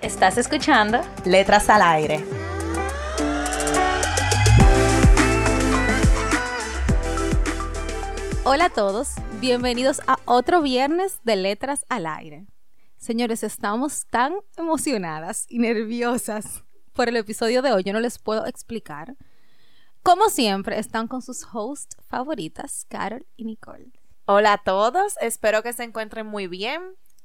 Estás 0.00 0.38
escuchando 0.38 1.00
Letras 1.24 1.68
al 1.68 1.82
Aire. 1.82 2.24
Hola 8.44 8.66
a 8.66 8.70
todos, 8.70 9.14
bienvenidos 9.40 10.00
a 10.06 10.20
otro 10.24 10.62
viernes 10.62 11.18
de 11.24 11.34
Letras 11.34 11.84
al 11.88 12.06
Aire. 12.06 12.46
Señores, 12.96 13.42
estamos 13.42 14.06
tan 14.06 14.34
emocionadas 14.56 15.46
y 15.48 15.58
nerviosas 15.58 16.62
por 16.92 17.08
el 17.08 17.16
episodio 17.16 17.60
de 17.60 17.72
hoy, 17.72 17.82
yo 17.82 17.92
no 17.92 17.98
les 17.98 18.20
puedo 18.20 18.46
explicar. 18.46 19.16
Como 20.04 20.28
siempre, 20.28 20.78
están 20.78 21.08
con 21.08 21.22
sus 21.22 21.44
hosts 21.52 21.96
favoritas, 22.08 22.86
Carol 22.88 23.26
y 23.36 23.46
Nicole. 23.46 23.90
Hola 24.26 24.52
a 24.52 24.58
todos, 24.58 25.14
espero 25.20 25.64
que 25.64 25.72
se 25.72 25.82
encuentren 25.82 26.28
muy 26.28 26.46
bien. 26.46 26.82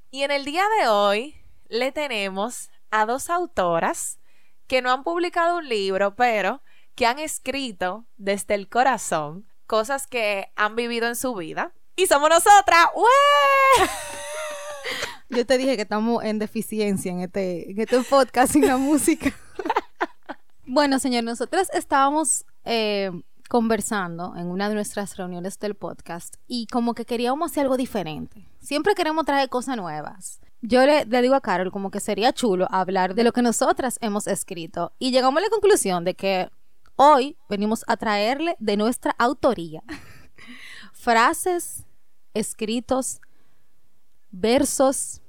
Y 0.09 0.23
en 0.23 0.31
el 0.31 0.43
día 0.43 0.63
de 0.81 0.87
hoy 0.87 1.42
le 1.69 1.91
tenemos 1.91 2.69
a 2.91 3.05
dos 3.05 3.29
autoras 3.29 4.19
que 4.67 4.81
no 4.81 4.91
han 4.91 5.03
publicado 5.03 5.57
un 5.57 5.67
libro, 5.67 6.15
pero 6.15 6.61
que 6.95 7.05
han 7.05 7.19
escrito 7.19 8.05
desde 8.17 8.55
el 8.55 8.69
corazón 8.69 9.47
cosas 9.67 10.07
que 10.07 10.51
han 10.55 10.75
vivido 10.75 11.07
en 11.07 11.15
su 11.15 11.33
vida. 11.35 11.73
Y 11.95 12.07
somos 12.07 12.29
nosotras. 12.29 12.87
Yo 15.29 15.45
te 15.45 15.57
dije 15.57 15.75
que 15.75 15.83
estamos 15.83 16.23
en 16.23 16.39
deficiencia 16.39 17.11
en 17.11 17.21
este, 17.21 17.71
en 17.71 17.79
este 17.79 18.01
podcast 18.03 18.53
sin 18.53 18.67
la 18.67 18.77
música. 18.77 19.33
bueno, 20.65 20.99
señor, 20.99 21.23
nosotras 21.23 21.69
estábamos 21.73 22.45
eh, 22.65 23.11
conversando 23.49 24.35
en 24.35 24.47
una 24.47 24.69
de 24.69 24.75
nuestras 24.75 25.17
reuniones 25.17 25.59
del 25.59 25.75
podcast 25.75 26.35
y 26.47 26.67
como 26.67 26.93
que 26.93 27.05
queríamos 27.05 27.51
hacer 27.51 27.63
algo 27.63 27.77
diferente. 27.77 28.47
Siempre 28.61 28.95
queremos 28.95 29.25
traer 29.25 29.49
cosas 29.49 29.77
nuevas. 29.77 30.39
Yo 30.65 30.85
le, 30.85 31.05
le, 31.05 31.21
digo 31.21 31.35
a 31.35 31.41
Carol 31.41 31.71
como 31.71 31.91
que 31.91 31.99
sería 31.99 32.33
chulo 32.33 32.67
hablar 32.71 33.13
de 33.13 33.23
lo 33.23 33.33
que 33.33 33.41
nosotras 33.41 33.99
hemos 34.01 34.27
escrito 34.27 34.93
y 34.97 35.11
llegamos 35.11 35.37
a 35.39 35.45
la 35.45 35.49
conclusión 35.49 36.03
de 36.03 36.15
que 36.15 36.49
Hoy 36.95 37.37
venimos 37.49 37.83
a 37.87 37.97
traerle 37.97 38.55
de 38.59 38.77
nuestra 38.77 39.15
autoría 39.17 39.81
frases, 40.93 41.85
escritos, 42.33 43.19
versos, 44.29 45.21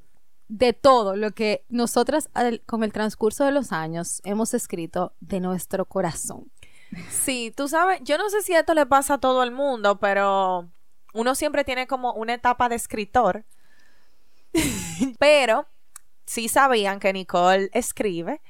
de 0.47 0.75
todo 0.75 1.17
lo 1.17 1.31
que 1.31 1.65
nosotras 1.71 2.29
con 2.67 2.85
el 2.85 2.93
transcurso 2.93 3.47
de 3.47 3.51
los 3.51 3.73
años 3.73 4.21
hemos 4.25 4.53
escrito 4.53 5.15
de 5.21 5.41
nuestro 5.41 5.87
corazón. 5.87 6.53
Sí, 7.09 7.53
tú 7.57 7.67
sabes, 7.67 8.01
yo 8.05 8.19
no 8.19 8.29
sé 8.29 8.43
si 8.43 8.53
esto 8.53 8.75
le 8.75 8.85
pasa 8.85 9.15
a 9.15 9.19
todo 9.19 9.43
el 9.43 9.53
mundo, 9.53 9.99
pero 9.99 10.69
uno 11.15 11.35
siempre 11.35 11.65
tiene 11.65 11.87
como 11.87 12.13
una 12.13 12.35
etapa 12.35 12.69
de 12.69 12.77
escritor. 12.77 13.47
pero 15.19 15.67
sí 16.25 16.49
sabían 16.49 17.01
que 17.01 17.13
Nicole 17.13 17.69
escribe 17.73 18.41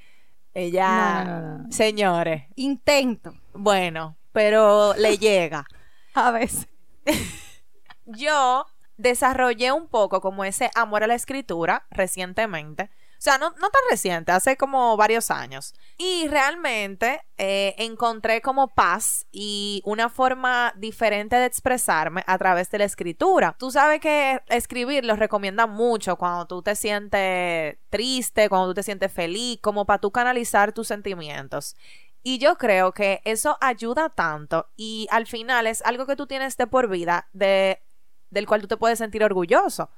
ella, 0.54 1.65
señores. 1.70 2.44
Intento. 2.54 3.34
Bueno, 3.54 4.16
pero 4.32 4.94
le 4.94 5.19
llega. 5.19 5.66
A 6.14 6.31
veces. 6.31 6.69
Yo 8.06 8.66
desarrollé 8.97 9.72
un 9.72 9.88
poco 9.88 10.20
como 10.20 10.44
ese 10.44 10.70
amor 10.76 11.03
a 11.03 11.09
la 11.09 11.16
escritura 11.16 11.87
recientemente. 11.91 12.91
O 13.24 13.30
sea, 13.30 13.38
no, 13.38 13.48
no 13.52 13.70
tan 13.70 13.80
reciente, 13.88 14.32
hace 14.32 14.58
como 14.58 14.98
varios 14.98 15.30
años. 15.30 15.72
Y 15.96 16.28
realmente 16.28 17.22
eh, 17.38 17.74
encontré 17.78 18.42
como 18.42 18.74
paz 18.74 19.26
y 19.32 19.80
una 19.86 20.10
forma 20.10 20.74
diferente 20.76 21.34
de 21.36 21.46
expresarme 21.46 22.22
a 22.26 22.36
través 22.36 22.70
de 22.70 22.76
la 22.76 22.84
escritura. 22.84 23.56
Tú 23.58 23.70
sabes 23.70 24.00
que 24.00 24.42
escribir 24.48 25.06
lo 25.06 25.16
recomienda 25.16 25.66
mucho 25.66 26.16
cuando 26.16 26.46
tú 26.46 26.60
te 26.60 26.76
sientes 26.76 27.78
triste, 27.88 28.50
cuando 28.50 28.68
tú 28.68 28.74
te 28.74 28.82
sientes 28.82 29.10
feliz, 29.10 29.58
como 29.62 29.86
para 29.86 30.02
tú 30.02 30.10
canalizar 30.10 30.74
tus 30.74 30.88
sentimientos. 30.88 31.76
Y 32.22 32.36
yo 32.36 32.58
creo 32.58 32.92
que 32.92 33.22
eso 33.24 33.56
ayuda 33.62 34.10
tanto 34.10 34.68
y 34.76 35.08
al 35.10 35.26
final 35.26 35.66
es 35.66 35.80
algo 35.80 36.04
que 36.04 36.16
tú 36.16 36.26
tienes 36.26 36.58
de 36.58 36.66
por 36.66 36.88
vida, 36.88 37.26
de, 37.32 37.80
del 38.28 38.46
cual 38.46 38.60
tú 38.60 38.68
te 38.68 38.76
puedes 38.76 38.98
sentir 38.98 39.24
orgulloso 39.24 39.88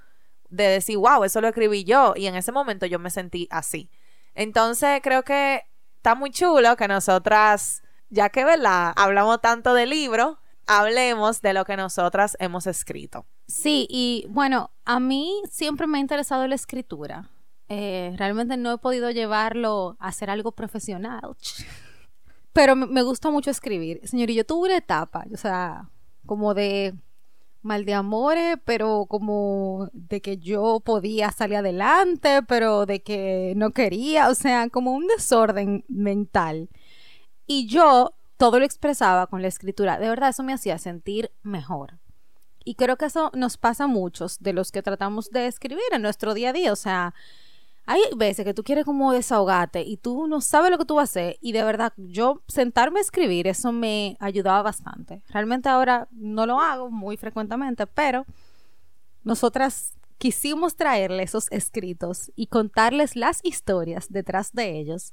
de 0.50 0.64
decir, 0.64 0.98
wow, 0.98 1.24
eso 1.24 1.40
lo 1.40 1.48
escribí 1.48 1.84
yo. 1.84 2.14
Y 2.16 2.26
en 2.26 2.36
ese 2.36 2.52
momento 2.52 2.86
yo 2.86 2.98
me 2.98 3.10
sentí 3.10 3.48
así. 3.50 3.90
Entonces 4.34 5.00
creo 5.02 5.22
que 5.22 5.62
está 5.96 6.14
muy 6.14 6.30
chulo 6.30 6.76
que 6.76 6.88
nosotras, 6.88 7.82
ya 8.10 8.28
que, 8.28 8.44
¿verdad? 8.44 8.92
Hablamos 8.96 9.40
tanto 9.40 9.74
de 9.74 9.86
libro, 9.86 10.38
hablemos 10.66 11.42
de 11.42 11.52
lo 11.52 11.64
que 11.64 11.76
nosotras 11.76 12.36
hemos 12.40 12.66
escrito. 12.66 13.26
Sí, 13.46 13.86
y 13.90 14.26
bueno, 14.28 14.70
a 14.84 15.00
mí 15.00 15.42
siempre 15.50 15.86
me 15.86 15.98
ha 15.98 16.00
interesado 16.00 16.46
la 16.46 16.54
escritura. 16.54 17.30
Eh, 17.68 18.14
realmente 18.16 18.56
no 18.56 18.72
he 18.72 18.78
podido 18.78 19.10
llevarlo 19.10 19.96
a 19.98 20.08
hacer 20.08 20.30
algo 20.30 20.52
profesional. 20.52 21.36
Pero 22.52 22.74
me 22.74 23.02
gusta 23.02 23.30
mucho 23.30 23.50
escribir. 23.50 24.00
Señor, 24.04 24.30
y 24.30 24.34
yo 24.34 24.46
tuve 24.46 24.68
una 24.68 24.78
etapa, 24.78 25.26
o 25.32 25.36
sea, 25.36 25.90
como 26.24 26.54
de 26.54 26.94
mal 27.66 27.84
de 27.84 27.94
amores, 27.94 28.56
pero 28.64 29.06
como 29.08 29.90
de 29.92 30.22
que 30.22 30.38
yo 30.38 30.80
podía 30.80 31.30
salir 31.32 31.56
adelante, 31.56 32.42
pero 32.48 32.86
de 32.86 33.02
que 33.02 33.52
no 33.56 33.72
quería, 33.72 34.30
o 34.30 34.34
sea, 34.34 34.70
como 34.70 34.92
un 34.92 35.06
desorden 35.06 35.84
mental. 35.88 36.70
Y 37.46 37.66
yo 37.68 38.14
todo 38.38 38.58
lo 38.58 38.64
expresaba 38.64 39.26
con 39.26 39.42
la 39.42 39.48
escritura. 39.48 39.98
De 39.98 40.08
verdad, 40.08 40.30
eso 40.30 40.42
me 40.42 40.52
hacía 40.52 40.78
sentir 40.78 41.30
mejor. 41.42 41.98
Y 42.64 42.74
creo 42.74 42.96
que 42.96 43.06
eso 43.06 43.30
nos 43.34 43.56
pasa 43.56 43.84
a 43.84 43.88
muchos 43.88 44.38
de 44.40 44.52
los 44.52 44.72
que 44.72 44.82
tratamos 44.82 45.30
de 45.30 45.46
escribir 45.46 45.84
en 45.92 46.02
nuestro 46.02 46.34
día 46.34 46.50
a 46.50 46.52
día. 46.52 46.72
O 46.72 46.76
sea, 46.76 47.14
hay 47.86 48.00
veces 48.16 48.44
que 48.44 48.52
tú 48.52 48.64
quieres 48.64 48.84
como 48.84 49.12
desahogarte 49.12 49.82
y 49.82 49.96
tú 49.96 50.26
no 50.26 50.40
sabes 50.40 50.70
lo 50.70 50.78
que 50.78 50.84
tú 50.84 50.96
vas 50.96 51.02
a 51.08 51.12
hacer 51.12 51.38
y 51.40 51.52
de 51.52 51.62
verdad 51.62 51.92
yo 51.96 52.42
sentarme 52.48 52.98
a 52.98 53.02
escribir 53.02 53.46
eso 53.46 53.70
me 53.70 54.16
ayudaba 54.18 54.62
bastante. 54.62 55.22
Realmente 55.28 55.68
ahora 55.68 56.08
no 56.10 56.46
lo 56.46 56.60
hago 56.60 56.90
muy 56.90 57.16
frecuentemente, 57.16 57.86
pero 57.86 58.26
nosotras 59.22 59.94
quisimos 60.18 60.74
traerle 60.74 61.22
esos 61.22 61.46
escritos 61.52 62.32
y 62.34 62.48
contarles 62.48 63.14
las 63.14 63.40
historias 63.44 64.06
detrás 64.10 64.52
de 64.52 64.78
ellos 64.78 65.12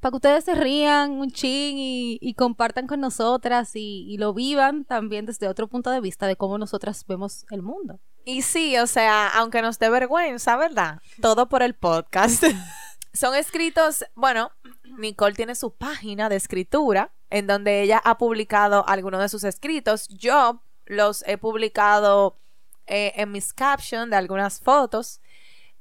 para 0.00 0.12
que 0.12 0.16
ustedes 0.16 0.44
se 0.44 0.54
rían 0.54 1.12
un 1.12 1.30
chin 1.30 1.76
y, 1.76 2.34
compartan 2.34 2.86
con 2.86 3.00
nosotras 3.00 3.74
y, 3.74 4.06
y, 4.08 4.16
lo 4.16 4.32
vivan 4.32 4.84
también 4.84 5.26
desde 5.26 5.48
otro 5.48 5.66
punto 5.66 5.90
de 5.90 6.00
vista 6.00 6.26
de 6.26 6.36
cómo 6.36 6.56
nosotras 6.56 7.04
vemos 7.06 7.44
el 7.50 7.62
mundo. 7.62 7.98
Y 8.28 8.42
sí, 8.42 8.76
o 8.76 8.86
sea, 8.86 9.26
aunque 9.28 9.62
nos 9.62 9.78
dé 9.78 9.88
vergüenza, 9.88 10.58
¿verdad? 10.58 11.00
Todo 11.22 11.48
por 11.48 11.62
el 11.62 11.72
podcast. 11.72 12.44
Son 13.14 13.34
escritos, 13.34 14.04
bueno, 14.14 14.52
Nicole 14.98 15.34
tiene 15.34 15.54
su 15.54 15.72
página 15.72 16.28
de 16.28 16.36
escritura 16.36 17.10
en 17.30 17.46
donde 17.46 17.80
ella 17.80 18.02
ha 18.04 18.18
publicado 18.18 18.86
algunos 18.86 19.22
de 19.22 19.30
sus 19.30 19.44
escritos. 19.44 20.08
Yo 20.08 20.60
los 20.84 21.24
he 21.26 21.38
publicado 21.38 22.38
eh, 22.86 23.14
en 23.16 23.32
mis 23.32 23.54
captions 23.54 24.10
de 24.10 24.16
algunas 24.16 24.60
fotos 24.60 25.22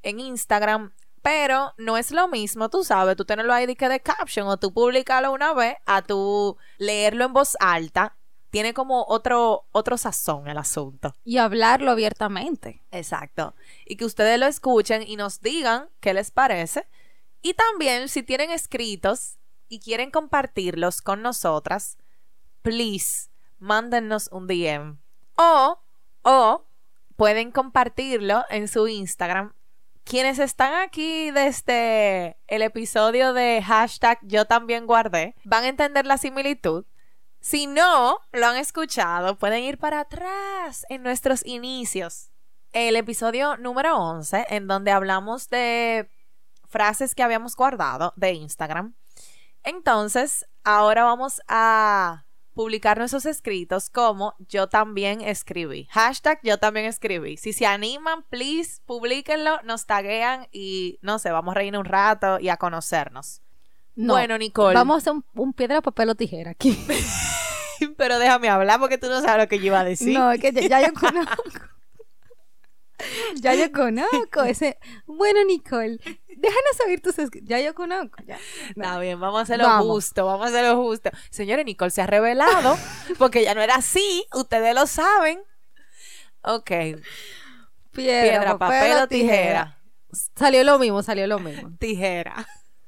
en 0.01 0.21
Instagram 0.21 0.93
pero 1.21 1.73
no 1.77 1.97
es 1.97 2.11
lo 2.11 2.29
mismo, 2.29 2.69
tú 2.69 2.85
sabes, 2.85 3.17
tú 3.17 3.25
tenerlo 3.25 3.53
ahí 3.53 3.65
de 3.65 3.75
que 3.75 3.89
de 3.89 3.99
caption 3.99 4.47
o 4.47 4.55
tú 4.55 4.71
publicarlo 4.71 5.33
una 5.33 5.53
vez 5.53 5.75
a 5.85 6.01
tú 6.01 6.55
leerlo 6.77 7.25
en 7.25 7.33
voz 7.33 7.57
alta. 7.59 8.15
Tiene 8.49 8.73
como 8.73 9.05
otro, 9.07 9.65
otro 9.71 9.97
sazón 9.97 10.47
el 10.47 10.57
asunto. 10.57 11.13
Y 11.23 11.37
hablarlo 11.37 11.91
abiertamente. 11.91 12.81
Exacto. 12.91 13.53
Y 13.85 13.97
que 13.97 14.05
ustedes 14.05 14.39
lo 14.39 14.45
escuchen 14.45 15.03
y 15.05 15.15
nos 15.15 15.41
digan 15.41 15.89
qué 15.99 16.13
les 16.13 16.31
parece. 16.31 16.87
Y 17.41 17.53
también, 17.53 18.09
si 18.09 18.23
tienen 18.23 18.51
escritos 18.51 19.37
y 19.69 19.79
quieren 19.79 20.11
compartirlos 20.11 21.01
con 21.01 21.21
nosotras, 21.21 21.97
please, 22.61 23.29
mándennos 23.59 24.29
un 24.31 24.47
DM. 24.47 24.97
O, 25.35 25.79
o, 26.23 26.65
pueden 27.15 27.51
compartirlo 27.51 28.43
en 28.49 28.67
su 28.67 28.87
Instagram 28.87 29.53
quienes 30.07 30.39
están 30.39 30.73
aquí 30.73 31.31
desde 31.31 32.37
el 32.47 32.61
episodio 32.61 33.33
de 33.33 33.61
hashtag 33.61 34.19
yo 34.21 34.45
también 34.45 34.85
guardé, 34.87 35.35
van 35.43 35.65
a 35.65 35.67
entender 35.67 36.05
la 36.05 36.17
similitud. 36.17 36.85
Si 37.39 37.67
no 37.67 38.19
lo 38.31 38.47
han 38.47 38.57
escuchado, 38.57 39.37
pueden 39.37 39.63
ir 39.63 39.77
para 39.77 40.01
atrás 40.01 40.85
en 40.89 41.03
nuestros 41.03 41.45
inicios. 41.45 42.31
El 42.73 42.95
episodio 42.95 43.57
número 43.57 43.97
11, 43.97 44.47
en 44.49 44.67
donde 44.67 44.91
hablamos 44.91 45.49
de 45.49 46.09
frases 46.67 47.15
que 47.15 47.23
habíamos 47.23 47.55
guardado 47.55 48.13
de 48.15 48.33
Instagram. 48.33 48.95
Entonces, 49.63 50.45
ahora 50.63 51.03
vamos 51.03 51.41
a 51.47 52.25
publicar 52.53 52.97
nuestros 52.97 53.25
escritos 53.25 53.89
como 53.89 54.35
yo 54.39 54.67
también 54.67 55.21
escribí. 55.21 55.87
Hashtag 55.91 56.39
yo 56.43 56.57
también 56.57 56.87
escribí. 56.87 57.37
Si 57.37 57.53
se 57.53 57.67
animan, 57.67 58.23
please, 58.23 58.81
publiquenlo, 58.85 59.61
nos 59.63 59.85
taguean 59.85 60.47
y 60.51 60.97
no 61.01 61.19
sé, 61.19 61.31
vamos 61.31 61.51
a 61.55 61.59
reír 61.59 61.77
un 61.77 61.85
rato 61.85 62.39
y 62.39 62.49
a 62.49 62.57
conocernos. 62.57 63.41
No, 63.97 64.13
Bueno, 64.13 64.37
Nicole. 64.37 64.75
Vamos 64.75 64.93
a 64.93 64.97
hacer 64.99 65.13
un, 65.13 65.25
un 65.33 65.53
piedra, 65.53 65.81
papel 65.81 66.09
o 66.09 66.15
tijera 66.15 66.51
aquí. 66.51 66.77
Pero 67.97 68.19
déjame 68.19 68.47
hablar 68.47 68.79
porque 68.79 68.99
tú 68.99 69.07
no 69.07 69.21
sabes 69.21 69.43
lo 69.43 69.49
que 69.49 69.57
yo 69.57 69.65
iba 69.65 69.79
a 69.79 69.83
decir. 69.83 70.17
No, 70.17 70.31
es 70.31 70.39
que 70.39 70.51
ya, 70.51 70.61
ya 70.67 70.87
yo 70.87 70.93
conozco. 70.93 71.43
ya 73.35 73.55
yo 73.55 73.71
conozco 73.71 74.43
ese. 74.43 74.77
Bueno, 75.07 75.43
Nicole, 75.45 75.97
déjanos 76.27 76.79
oír 76.85 77.01
tus. 77.01 77.15
Ya 77.43 77.59
yo 77.59 77.73
conozco. 77.73 78.17
Ya. 78.25 78.37
Está 78.69 78.99
bien, 78.99 79.19
vamos 79.19 79.39
a 79.39 79.43
hacerlo 79.43 79.65
Vamos. 79.65 79.87
justo, 79.87 80.25
vamos 80.27 80.45
a 80.45 80.49
hacerlo 80.49 80.81
justo. 80.81 81.09
Señores, 81.31 81.65
Nicole 81.65 81.89
se 81.89 82.03
ha 82.03 82.07
revelado 82.07 82.77
porque 83.17 83.43
ya 83.43 83.55
no 83.55 83.61
era 83.61 83.75
así, 83.75 84.25
ustedes 84.33 84.75
lo 84.75 84.85
saben. 84.85 85.39
Ok, 86.43 86.69
Piedra, 86.69 87.01
piedra, 87.91 88.57
papel 88.59 88.97
o 89.01 89.07
tijera. 89.07 89.79
Salió 90.35 90.63
lo 90.63 90.77
mismo, 90.77 91.01
salió 91.01 91.25
lo 91.25 91.39
mismo. 91.39 91.75
Tijera. 91.79 92.47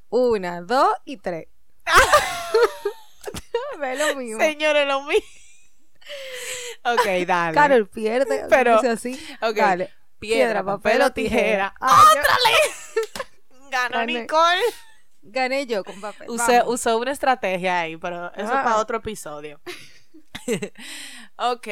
Una, 0.09 0.61
dos 0.61 0.93
y 1.05 1.17
tres. 1.17 1.47
Ve 3.79 3.95
lo 3.95 4.15
mismo. 4.15 4.39
Señores, 4.41 4.87
lo 4.87 5.03
mismo. 5.03 5.25
Ok, 6.83 7.05
dale. 7.27 7.53
Carol 7.53 7.87
pierde. 7.87 8.45
Pero- 8.49 8.75
dice 8.81 8.89
así. 8.89 9.27
Dale. 9.55 9.93
Piedra, 10.19 10.63
papel 10.63 11.01
o 11.01 11.11
tijera. 11.13 11.73
Ay, 11.79 12.05
yo- 12.15 12.21
Ganó 13.71 13.97
Gané. 13.99 14.21
Nicole. 14.21 14.61
gané 15.21 15.65
yo 15.67 15.83
con 15.83 16.01
papel. 16.01 16.29
Usé, 16.29 16.63
usó 16.65 16.97
una 16.97 17.11
estrategia 17.11 17.81
ahí, 17.81 17.95
pero 17.97 18.33
eso 18.33 18.51
Ah. 18.51 18.63
para 18.63 18.77
otro 18.77 18.97
episodio. 18.97 19.61
ok. 21.37 21.67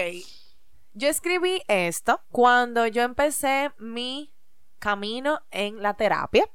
Yo 0.93 1.09
escribí 1.09 1.61
esto 1.67 2.21
cuando 2.31 2.85
yo 2.87 3.01
empecé 3.01 3.71
mi 3.79 4.31
camino 4.79 5.41
en 5.51 5.81
la 5.81 5.95
terapia, 5.95 6.47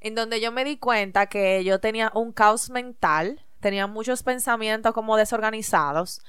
en 0.00 0.14
donde 0.14 0.40
yo 0.40 0.52
me 0.52 0.64
di 0.64 0.78
cuenta 0.78 1.26
que 1.26 1.64
yo 1.64 1.80
tenía 1.80 2.10
un 2.14 2.32
caos 2.32 2.70
mental, 2.70 3.44
tenía 3.60 3.86
muchos 3.86 4.22
pensamientos 4.22 4.92
como 4.92 5.16
desorganizados 5.16 6.22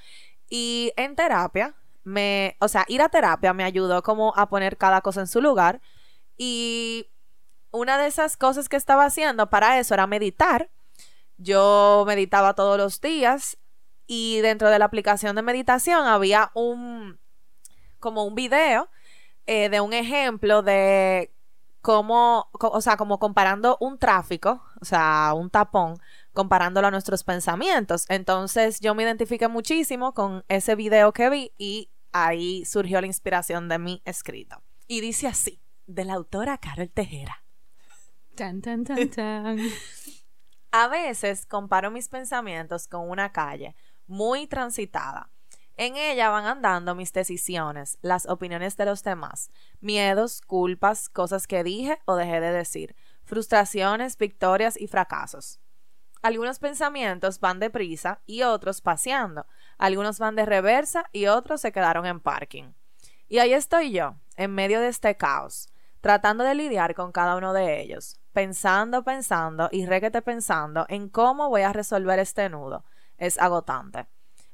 y 0.49 0.91
en 0.95 1.15
terapia 1.15 1.75
me, 2.03 2.57
o 2.59 2.67
sea, 2.67 2.85
ir 2.87 3.01
a 3.01 3.09
terapia 3.09 3.53
me 3.53 3.63
ayudó 3.63 4.01
como 4.01 4.33
a 4.35 4.49
poner 4.49 4.77
cada 4.77 5.01
cosa 5.01 5.21
en 5.21 5.27
su 5.27 5.41
lugar 5.41 5.81
y 6.37 7.07
una 7.71 7.97
de 7.97 8.07
esas 8.07 8.37
cosas 8.37 8.69
que 8.69 8.77
estaba 8.77 9.05
haciendo 9.05 9.49
para 9.49 9.79
eso 9.79 9.93
era 9.93 10.07
meditar. 10.07 10.69
Yo 11.37 12.03
meditaba 12.07 12.55
todos 12.55 12.77
los 12.77 12.99
días 12.99 13.57
y 14.07 14.39
dentro 14.39 14.69
de 14.69 14.79
la 14.79 14.85
aplicación 14.85 15.35
de 15.35 15.43
meditación 15.43 16.07
había 16.07 16.51
un 16.55 17.19
como 17.99 18.23
un 18.23 18.33
video 18.33 18.89
eh, 19.45 19.69
de 19.69 19.81
un 19.81 19.93
ejemplo 19.93 20.61
de 20.63 21.31
cómo, 21.81 22.49
o 22.51 22.81
sea, 22.81 22.97
como 22.97 23.19
comparando 23.19 23.77
un 23.79 23.97
tráfico, 23.97 24.63
o 24.81 24.85
sea, 24.85 25.33
un 25.35 25.49
tapón, 25.49 25.97
comparándolo 26.33 26.87
a 26.87 26.91
nuestros 26.91 27.23
pensamientos. 27.23 28.05
Entonces 28.09 28.79
yo 28.79 28.95
me 28.95 29.03
identifiqué 29.03 29.47
muchísimo 29.47 30.13
con 30.13 30.43
ese 30.47 30.75
video 30.75 31.13
que 31.13 31.29
vi 31.29 31.51
y 31.57 31.89
ahí 32.11 32.65
surgió 32.65 33.01
la 33.01 33.07
inspiración 33.07 33.69
de 33.69 33.79
mi 33.79 34.01
escrito. 34.05 34.61
Y 34.87 35.01
dice 35.01 35.27
así, 35.27 35.61
de 35.85 36.05
la 36.05 36.13
autora 36.13 36.57
Carol 36.57 36.89
Tejera. 36.89 37.43
Tan, 38.35 38.61
tan, 38.61 38.83
tan, 38.83 39.09
tan. 39.09 39.59
A 40.71 40.87
veces 40.87 41.45
comparo 41.45 41.91
mis 41.91 42.09
pensamientos 42.09 42.87
con 42.87 43.09
una 43.09 43.31
calle 43.31 43.75
muy 44.07 44.47
transitada. 44.47 45.31
En 45.79 45.95
ella 45.95 46.27
van 46.27 46.45
andando 46.45 46.93
mis 46.93 47.13
decisiones, 47.13 47.99
las 48.01 48.25
opiniones 48.25 48.75
de 48.75 48.83
los 48.83 49.01
demás, 49.01 49.49
miedos, 49.79 50.41
culpas, 50.41 51.07
cosas 51.07 51.47
que 51.47 51.63
dije 51.63 52.01
o 52.03 52.17
dejé 52.17 52.41
de 52.41 52.51
decir, 52.51 52.97
frustraciones, 53.23 54.17
victorias 54.17 54.75
y 54.77 54.87
fracasos. 54.87 55.61
Algunos 56.21 56.59
pensamientos 56.59 57.39
van 57.39 57.61
deprisa 57.61 58.19
y 58.25 58.43
otros 58.43 58.81
paseando, 58.81 59.45
algunos 59.77 60.19
van 60.19 60.35
de 60.35 60.45
reversa 60.45 61.05
y 61.13 61.27
otros 61.27 61.61
se 61.61 61.71
quedaron 61.71 62.05
en 62.05 62.19
parking. 62.19 62.73
Y 63.29 63.39
ahí 63.39 63.53
estoy 63.53 63.93
yo, 63.93 64.15
en 64.35 64.53
medio 64.53 64.81
de 64.81 64.89
este 64.89 65.15
caos, 65.15 65.69
tratando 66.01 66.43
de 66.43 66.55
lidiar 66.55 66.93
con 66.93 67.13
cada 67.13 67.37
uno 67.37 67.53
de 67.53 67.79
ellos, 67.79 68.19
pensando, 68.33 69.05
pensando 69.05 69.69
y 69.71 69.85
requete 69.85 70.21
pensando 70.21 70.85
en 70.89 71.07
cómo 71.07 71.47
voy 71.47 71.61
a 71.61 71.71
resolver 71.71 72.19
este 72.19 72.49
nudo. 72.49 72.83
Es 73.17 73.39
agotante. 73.39 74.07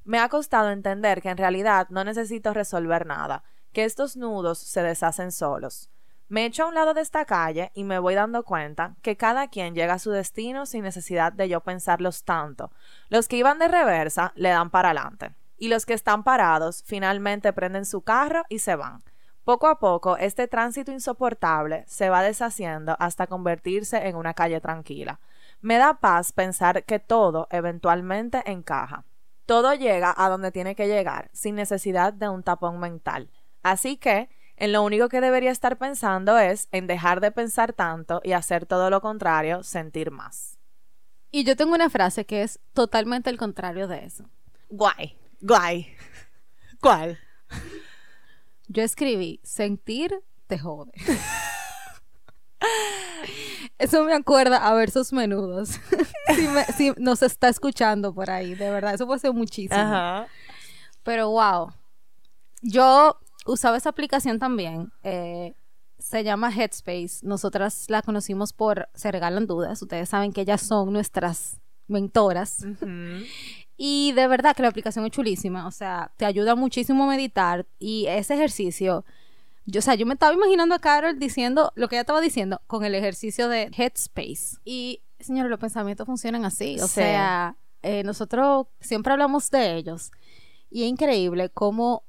Me 0.06 0.19
ha 0.19 0.30
costado 0.30 0.69
entender 0.69 1.19
que 1.22 1.30
en 1.30 1.38
realidad 1.38 1.88
no 1.90 2.04
necesito 2.04 2.54
resolver 2.54 3.07
nada, 3.07 3.44
que 3.74 3.86
estos 3.86 4.16
nudos 4.16 4.60
se 4.60 4.84
deshacen 4.84 5.31
solos. 5.31 5.90
Me 6.28 6.46
echo 6.46 6.63
a 6.63 6.68
un 6.68 6.75
lado 6.75 6.94
de 6.94 7.02
esta 7.02 7.25
calle 7.25 7.72
y 7.74 7.84
me 7.84 7.98
voy 7.98 8.13
dando 8.13 8.44
cuenta 8.44 8.96
que 9.02 9.18
cada 9.18 9.48
quien 9.48 9.74
llega 9.74 9.96
a 9.96 10.00
su 10.00 10.12
destino 10.12 10.68
sin 10.68 10.84
necesidad 10.84 11.34
de 11.34 11.50
yo 11.50 11.62
pensarlos 11.62 12.24
tanto. 12.24 12.72
Los 13.10 13.28
que 13.28 13.38
iban 13.38 13.57
de 13.57 13.68
reversa 13.68 14.31
le 14.36 14.50
dan 14.50 14.69
para 14.69 14.90
adelante. 14.90 15.36
Y 15.57 15.69
los 15.69 15.88
que 15.88 15.94
están 15.94 16.24
parados 16.24 16.84
finalmente 16.86 17.52
prenden 17.52 17.86
su 17.86 18.02
carro 18.02 18.44
y 18.48 18.60
se 18.60 18.75
van. 18.75 19.04
Poco 19.44 19.68
a 19.68 19.80
poco, 19.80 20.18
este 20.18 20.48
tránsito 20.48 20.92
insoportable 20.92 21.84
se 21.88 22.10
va 22.10 22.22
deshaciendo 22.22 22.96
hasta 23.00 23.25
convertirse 23.25 24.07
en 24.07 24.16
una 24.16 24.36
calle 24.36 24.62
tranquila. 24.62 25.19
Me 25.62 25.78
da 25.78 25.96
paz 25.96 26.31
pensar 26.31 26.84
que 26.84 27.00
todo 27.00 27.48
eventualmente 27.50 28.44
encaja. 28.46 29.04
Todo 29.45 29.74
llega 29.74 30.13
a 30.18 30.30
donde 30.30 30.51
tiene 30.51 30.75
que 30.75 30.88
llegar, 30.88 31.30
sin 31.33 31.56
necesidad 31.56 32.13
de 32.13 32.30
un 32.30 32.44
tapón 32.44 32.80
mental. 32.80 33.30
Así 33.62 33.97
que, 33.97 34.30
en 34.57 34.71
lo 34.71 34.83
único 34.83 35.09
que 35.09 35.21
debería 35.21 35.51
estar 35.51 35.77
pensando 35.77 36.38
es 36.38 36.68
en 36.71 36.88
dejar 36.88 37.21
de 37.21 37.31
pensar 37.31 37.74
tanto 37.74 38.21
y 38.24 38.31
hacer 38.31 38.65
todo 38.65 38.89
lo 38.89 39.01
contrario, 39.01 39.63
sentir 39.63 40.12
más. 40.12 40.57
Y 41.31 41.44
yo 41.44 41.56
tengo 41.56 41.74
una 41.74 41.89
frase 41.89 42.25
que 42.25 42.44
es 42.44 42.59
totalmente 42.74 43.30
el 43.30 43.38
contrario 43.38 43.88
de 43.88 44.06
eso. 44.06 44.30
Guay, 44.69 45.18
guay. 45.42 45.94
¿Cuál? 46.81 47.19
Yo 48.68 48.83
escribí, 48.83 49.42
sentir 49.44 50.23
te 50.47 50.57
jode. 50.57 50.92
Eso 53.78 54.04
me 54.06 54.14
acuerda 54.14 54.58
a 54.66 54.74
versos 54.74 55.12
menudos. 55.12 55.70
si, 56.36 56.48
me- 56.48 56.66
si 56.66 56.94
nos 56.98 57.22
está 57.22 57.50
escuchando 57.50 58.14
por 58.14 58.30
ahí, 58.30 58.56
de 58.56 58.70
verdad, 58.72 58.94
eso 58.94 59.06
puede 59.06 59.20
ser 59.20 59.34
muchísimo. 59.34 59.80
Ajá. 59.80 60.28
Pero 61.04 61.30
wow. 61.30 61.72
Yo 62.62 63.18
usaba 63.46 63.78
esa 63.78 63.90
aplicación 63.90 64.40
también. 64.40 64.92
eh, 65.04 65.54
se 66.00 66.24
llama 66.24 66.52
Headspace. 66.54 67.20
Nosotras 67.24 67.86
la 67.90 68.02
conocimos 68.02 68.54
por 68.54 68.90
Se 68.94 69.12
Regalan 69.12 69.48
Dudas. 69.48 69.82
Ustedes 69.82 70.10
saben 70.10 70.34
que 70.34 70.42
ellas 70.42 70.62
son 70.62 70.94
nuestras 70.94 71.60
mentoras. 71.88 72.66
Y 73.78 74.12
de 74.14 74.28
verdad 74.28 74.56
que 74.56 74.62
la 74.62 74.68
aplicación 74.70 75.06
es 75.06 75.12
chulísima. 75.12 75.66
O 75.68 75.72
sea, 75.72 76.12
te 76.18 76.26
ayuda 76.26 76.56
muchísimo 76.56 77.04
a 77.06 77.08
meditar. 77.08 77.66
Y 77.80 78.06
ese 78.08 78.36
ejercicio. 78.36 79.04
Yo, 79.66 79.80
o 79.80 79.81
sea, 79.81 79.95
yo 79.95 80.06
me 80.06 80.14
estaba 80.14 80.34
imaginando 80.34 80.76
a 80.76 80.80
Carol 80.80 81.18
diciendo 81.18 81.72
lo 81.76 81.88
que 81.88 81.95
ella 81.95 82.02
estaba 82.02 82.22
diciendo 82.22 82.62
con 82.68 82.84
el 82.86 82.94
ejercicio 82.95 83.50
de 83.50 83.72
Headspace. 83.76 84.57
Y, 84.64 85.02
señores, 85.19 85.50
los 85.50 85.60
pensamientos 85.60 86.06
funcionan 86.06 86.45
así. 86.45 86.76
O 86.80 86.88
Sí. 86.88 86.95
sea, 86.95 87.57
eh, 87.81 88.04
nosotros 88.04 88.68
siempre 88.80 89.14
hablamos 89.14 89.50
de 89.50 89.76
ellos. 89.78 90.12
Y 90.69 90.84
es 90.84 90.90
increíble 90.90 91.50
cómo 91.50 92.04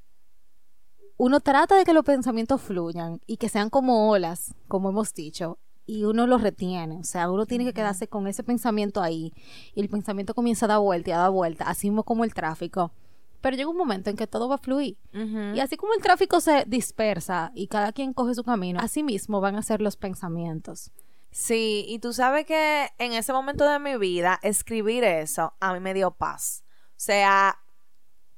uno 1.17 1.41
trata 1.41 1.77
de 1.77 1.85
que 1.85 1.95
los 1.95 2.05
pensamientos 2.05 2.61
fluyan 2.61 3.21
y 3.27 3.39
que 3.39 3.49
sean 3.49 3.71
como 3.71 4.11
olas, 4.11 4.55
como 4.69 4.91
hemos 4.91 5.15
dicho, 5.15 5.59
y 5.87 6.05
uno 6.05 6.27
los 6.27 6.43
retiene. 6.43 6.99
O 7.01 7.05
sea, 7.05 7.31
uno 7.31 7.47
tiene 7.47 7.65
que 7.65 7.73
quedarse 7.73 8.07
con 8.07 8.27
ese 8.27 8.43
pensamiento 8.43 9.01
ahí 9.01 9.33
y 9.75 9.81
el 9.81 9.89
pensamiento 9.89 10.35
comienza 10.35 10.67
a 10.67 10.69
dar 10.69 10.81
vuelta 10.81 11.11
y 11.11 11.13
a 11.15 11.19
dar 11.19 11.31
vuelta, 11.31 11.65
así 11.65 11.89
mismo 11.89 12.03
como 12.05 12.25
el 12.25 12.35
tráfico. 12.35 12.93
Pero 13.41 13.57
llega 13.57 13.71
un 13.71 13.77
momento 13.77 14.11
en 14.11 14.17
que 14.17 14.27
todo 14.27 14.49
va 14.49 14.57
a 14.57 14.59
fluir. 14.59 14.99
Y 15.13 15.61
así 15.61 15.77
como 15.77 15.95
el 15.95 16.03
tráfico 16.03 16.41
se 16.41 16.65
dispersa 16.67 17.53
y 17.55 17.69
cada 17.69 17.93
quien 17.93 18.13
coge 18.13 18.35
su 18.35 18.45
camino, 18.45 18.81
así 18.81 19.03
mismo 19.03 19.41
van 19.41 19.57
a 19.57 19.63
ser 19.63 19.81
los 19.81 19.97
pensamientos. 19.97 20.91
Sí, 21.31 21.85
y 21.89 21.99
tú 21.99 22.13
sabes 22.13 22.47
que 22.47 22.89
en 22.99 23.13
ese 23.13 23.33
momento 23.33 23.69
de 23.69 23.79
mi 23.79 23.97
vida, 23.99 24.41
escribir 24.43 25.05
eso 25.05 25.55
a 25.61 25.75
mí 25.75 25.81
me 25.81 25.93
dio 25.93 26.11
paz. 26.11 26.65
O 26.91 26.95
sea, 26.97 27.59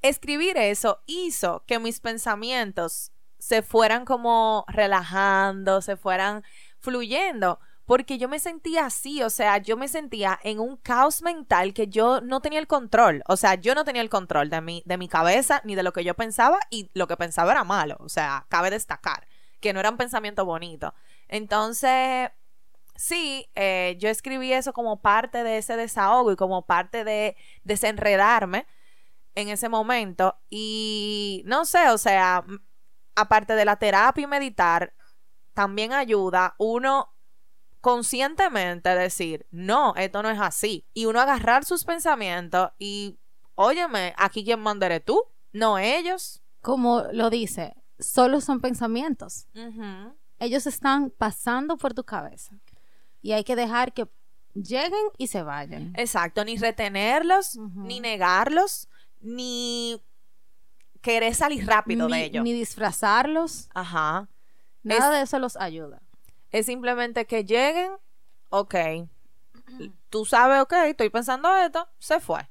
escribir 0.02 0.56
eso 0.56 1.00
hizo 1.06 1.62
que 1.66 1.78
mis 1.78 2.00
pensamientos 2.00 3.12
se 3.38 3.62
fueran 3.62 4.04
como 4.04 4.64
relajando, 4.66 5.80
se 5.80 5.96
fueran 5.96 6.42
fluyendo, 6.80 7.60
porque 7.88 8.18
yo 8.18 8.28
me 8.28 8.38
sentía 8.38 8.84
así, 8.84 9.22
o 9.22 9.30
sea, 9.30 9.56
yo 9.56 9.78
me 9.78 9.88
sentía 9.88 10.38
en 10.42 10.60
un 10.60 10.76
caos 10.76 11.22
mental 11.22 11.72
que 11.72 11.86
yo 11.88 12.20
no 12.20 12.42
tenía 12.42 12.58
el 12.58 12.66
control, 12.66 13.22
o 13.26 13.38
sea, 13.38 13.54
yo 13.54 13.74
no 13.74 13.82
tenía 13.82 14.02
el 14.02 14.10
control 14.10 14.50
de 14.50 14.60
mi, 14.60 14.82
de 14.84 14.98
mi 14.98 15.08
cabeza 15.08 15.62
ni 15.64 15.74
de 15.74 15.82
lo 15.82 15.94
que 15.94 16.04
yo 16.04 16.12
pensaba 16.12 16.58
y 16.68 16.90
lo 16.92 17.06
que 17.06 17.16
pensaba 17.16 17.50
era 17.50 17.64
malo, 17.64 17.96
o 18.00 18.10
sea, 18.10 18.44
cabe 18.50 18.68
destacar 18.68 19.26
que 19.60 19.72
no 19.72 19.80
era 19.80 19.88
un 19.88 19.96
pensamiento 19.96 20.44
bonito. 20.44 20.92
Entonces, 21.28 22.28
sí, 22.94 23.48
eh, 23.54 23.96
yo 23.98 24.10
escribí 24.10 24.52
eso 24.52 24.74
como 24.74 25.00
parte 25.00 25.42
de 25.42 25.56
ese 25.56 25.74
desahogo 25.76 26.30
y 26.30 26.36
como 26.36 26.66
parte 26.66 27.04
de 27.04 27.36
desenredarme 27.64 28.66
en 29.34 29.48
ese 29.48 29.70
momento. 29.70 30.36
Y 30.50 31.42
no 31.46 31.64
sé, 31.64 31.88
o 31.88 31.96
sea, 31.96 32.44
aparte 33.16 33.54
de 33.54 33.64
la 33.64 33.76
terapia 33.76 34.24
y 34.24 34.26
meditar, 34.26 34.94
también 35.54 35.94
ayuda 35.94 36.54
uno 36.58 37.14
conscientemente 37.80 38.94
decir, 38.94 39.46
no, 39.50 39.94
esto 39.96 40.22
no 40.22 40.30
es 40.30 40.40
así. 40.40 40.86
Y 40.94 41.06
uno 41.06 41.20
agarrar 41.20 41.64
sus 41.64 41.84
pensamientos 41.84 42.70
y, 42.78 43.18
óyeme, 43.54 44.14
aquí 44.16 44.44
quien 44.44 44.60
mandaré 44.60 45.00
tú, 45.00 45.22
no 45.52 45.78
ellos. 45.78 46.42
Como 46.60 47.04
lo 47.12 47.30
dice, 47.30 47.74
solo 47.98 48.40
son 48.40 48.60
pensamientos. 48.60 49.46
Ellos 50.38 50.66
están 50.66 51.10
pasando 51.10 51.76
por 51.76 51.94
tu 51.94 52.04
cabeza. 52.04 52.58
Y 53.22 53.32
hay 53.32 53.44
que 53.44 53.56
dejar 53.56 53.92
que 53.92 54.08
lleguen 54.54 55.06
y 55.16 55.28
se 55.28 55.42
vayan. 55.42 55.92
Exacto, 55.96 56.44
ni 56.44 56.56
retenerlos, 56.56 57.56
ni 57.56 58.00
negarlos, 58.00 58.88
ni 59.20 60.02
querer 61.00 61.34
salir 61.34 61.66
rápido 61.66 62.08
de 62.08 62.24
ellos. 62.24 62.44
Ni 62.44 62.52
disfrazarlos. 62.52 63.68
Ajá. 63.74 64.28
Nada 64.82 65.10
de 65.10 65.22
eso 65.22 65.38
los 65.38 65.56
ayuda. 65.56 66.02
Es 66.50 66.66
simplemente 66.66 67.26
que 67.26 67.44
lleguen, 67.44 67.92
ok. 68.48 68.74
Tú 70.08 70.24
sabes, 70.24 70.60
ok, 70.60 70.72
estoy 70.86 71.10
pensando 71.10 71.54
esto, 71.56 71.88
se 71.98 72.20
fue. 72.20 72.48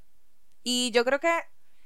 Y 0.63 0.92
yo 0.92 1.04
creo 1.04 1.20
que 1.20 1.34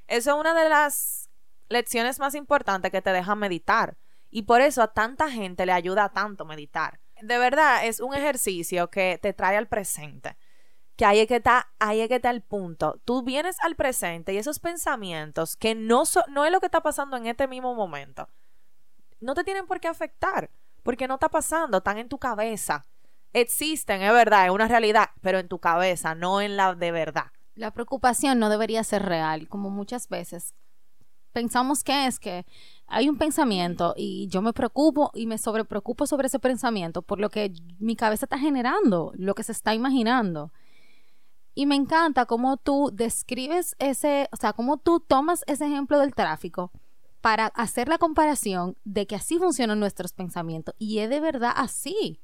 eso 0.08 0.32
es 0.32 0.38
una 0.38 0.54
de 0.54 0.68
las 0.68 1.30
lecciones 1.70 2.20
más 2.20 2.36
importantes 2.36 2.92
que 2.92 3.02
te 3.02 3.12
deja 3.12 3.36
meditar. 3.36 3.98
Y 4.30 4.44
por 4.44 4.62
eso 4.62 4.82
a 4.82 4.94
tanta 4.94 5.30
gente 5.30 5.66
le 5.66 5.72
ayuda 5.72 6.10
tanto 6.10 6.46
meditar. 6.46 7.00
De 7.22 7.38
verdad, 7.38 7.86
es 7.86 8.00
un 8.00 8.14
ejercicio 8.14 8.90
que 8.90 9.20
te 9.22 9.34
trae 9.34 9.58
al 9.58 9.68
presente. 9.68 10.38
Que 10.96 11.06
ahí 11.06 11.20
es 11.20 11.28
que 11.28 11.38
está, 11.38 11.72
ahí 11.80 12.02
es 12.02 12.08
que 12.08 12.16
está 12.16 12.30
el 12.30 12.42
punto. 12.42 13.00
Tú 13.06 13.24
vienes 13.24 13.58
al 13.62 13.76
presente 13.76 14.34
y 14.34 14.38
esos 14.38 14.60
pensamientos 14.60 15.56
que 15.56 15.76
no, 15.76 16.04
no 16.30 16.46
es 16.46 16.52
lo 16.52 16.60
que 16.60 16.66
está 16.66 16.82
pasando 16.82 17.18
en 17.18 17.28
este 17.28 17.48
mismo 17.48 17.74
momento, 17.74 18.28
no 19.20 19.36
te 19.36 19.44
tienen 19.44 19.68
por 19.68 19.80
qué 19.80 19.88
afectar, 19.88 20.50
porque 20.84 21.08
no 21.08 21.16
está 21.16 21.30
pasando, 21.30 21.78
están 21.78 21.98
en 21.98 22.10
tu 22.10 22.18
cabeza. 22.18 22.86
Existen, 23.34 24.02
es 24.02 24.12
verdad, 24.12 24.46
es 24.46 24.52
una 24.52 24.68
realidad, 24.68 25.10
pero 25.22 25.40
en 25.40 25.48
tu 25.48 25.60
cabeza, 25.60 26.16
no 26.16 26.42
en 26.42 26.58
la 26.58 26.76
de 26.76 26.92
verdad. 26.92 27.28
La 27.56 27.72
preocupación 27.72 28.40
no 28.40 28.50
debería 28.50 28.84
ser 28.84 29.04
real, 29.04 29.48
como 29.48 29.70
muchas 29.70 30.10
veces 30.10 30.54
pensamos 31.32 31.84
que 31.84 32.08
es 32.08 32.20
que 32.20 32.46
hay 32.88 33.10
un 33.10 33.18
pensamiento 33.18 33.94
y 33.96 34.28
yo 34.28 34.42
me 34.42 34.54
preocupo 34.54 35.12
y 35.14 35.26
me 35.26 35.38
sobrepreocupo 35.38 36.06
sobre 36.06 36.28
ese 36.28 36.40
pensamiento 36.40 37.02
por 37.02 37.20
lo 37.20 37.30
que 37.30 37.54
mi 37.80 37.96
cabeza 37.96 38.26
está 38.26 38.38
generando, 38.38 39.14
lo 39.16 39.34
que 39.34 39.44
se 39.44 39.52
está 39.52 39.74
imaginando. 39.74 40.52
Y 41.54 41.66
me 41.66 41.76
encanta 41.76 42.26
cómo 42.26 42.58
tú 42.58 42.92
describes 42.94 43.76
ese, 43.80 44.30
o 44.32 44.38
sea, 44.38 44.54
cómo 44.54 44.78
tú 44.78 45.00
tomas 45.00 45.44
ese 45.48 45.66
ejemplo 45.66 46.00
del 46.00 46.16
tráfico 46.16 46.72
para 47.22 47.48
hacer 47.48 47.88
la 47.88 48.00
comparación 48.00 48.76
de 48.84 49.06
que 49.06 49.16
así 49.16 49.38
funcionan 49.38 49.80
nuestros 49.80 50.12
pensamientos. 50.14 50.76
Y 50.78 51.00
es 51.00 51.10
de 51.10 51.20
verdad 51.20 51.54
así. 51.56 52.20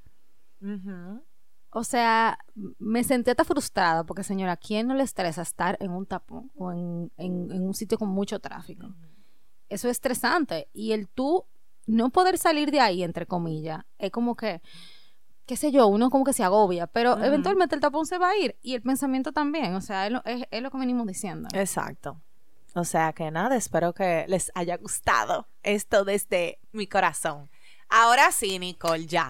O 1.70 1.84
sea, 1.84 2.39
me 2.80 3.04
sentí 3.04 3.30
hasta 3.30 3.46
frustrada 3.46 4.04
porque, 4.04 4.24
señora, 4.24 4.54
¿a 4.54 4.58
quién 4.58 4.88
no 4.88 4.96
le 4.96 5.04
estresa 5.04 5.44
estar 5.44 5.77
en 5.80 5.92
un 5.92 6.08
tapón 6.08 6.51
o 6.56 6.72
en, 6.72 7.12
un 7.18 7.74
sitio 7.75 8.00
con 8.00 8.10
mucho 8.10 8.39
tráfico? 8.39 8.88
Eso 9.70 9.88
es 9.88 9.92
estresante. 9.92 10.68
Y 10.74 10.94
el 10.94 11.08
tú 11.08 11.46
no 11.86 12.10
poder 12.10 12.38
salir 12.38 12.72
de 12.72 12.80
ahí, 12.80 13.04
entre 13.04 13.27
comillas, 13.27 13.86
es 14.00 14.12
como 14.12 14.36
que, 14.36 14.62
qué 15.46 15.56
sé 15.56 15.72
yo, 15.72 15.88
uno 15.88 16.10
como 16.10 16.24
que 16.24 16.34
se 16.34 16.44
agobia, 16.44 16.88
pero 16.88 17.24
eventualmente 17.24 17.75
el 17.75 17.82
tapón 17.82 18.06
se 18.06 18.18
va 18.18 18.30
a 18.30 18.38
ir 18.38 18.58
y 18.62 18.74
el 18.74 18.82
pensamiento 18.82 19.32
también. 19.32 19.75
O 19.75 19.82
sea, 19.82 20.08
es 20.08 20.12
lo, 20.12 20.22
es 20.25 20.62
lo 20.62 20.72
que 20.72 20.77
venimos 20.77 21.06
diciendo. 21.06 21.48
Exacto. 21.54 22.20
O 22.77 22.86
sea 22.86 23.12
que 23.12 23.31
nada, 23.31 23.55
espero 23.55 23.91
que 23.91 24.25
les 24.27 24.51
haya 24.53 24.77
gustado 24.77 25.48
esto 25.63 26.05
desde 26.05 26.60
mi 26.72 26.86
corazón. 26.86 27.50
Ahora 27.89 28.31
sí, 28.31 28.60
Nicole, 28.60 29.07
ya. 29.07 29.27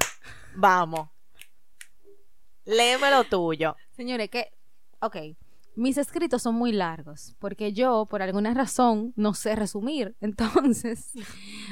Vamos. 0.53 1.07
Léeme 2.65 3.09
lo 3.09 3.23
tuyo. 3.23 3.77
Señores, 3.91 4.29
que, 4.29 4.51
ok, 4.99 5.15
mis 5.75 5.97
escritos 5.97 6.41
son 6.41 6.55
muy 6.55 6.73
largos, 6.73 7.37
porque 7.39 7.71
yo, 7.71 8.05
por 8.09 8.21
alguna 8.21 8.53
razón, 8.53 9.13
no 9.15 9.33
sé 9.33 9.55
resumir. 9.55 10.17
Entonces, 10.21 11.13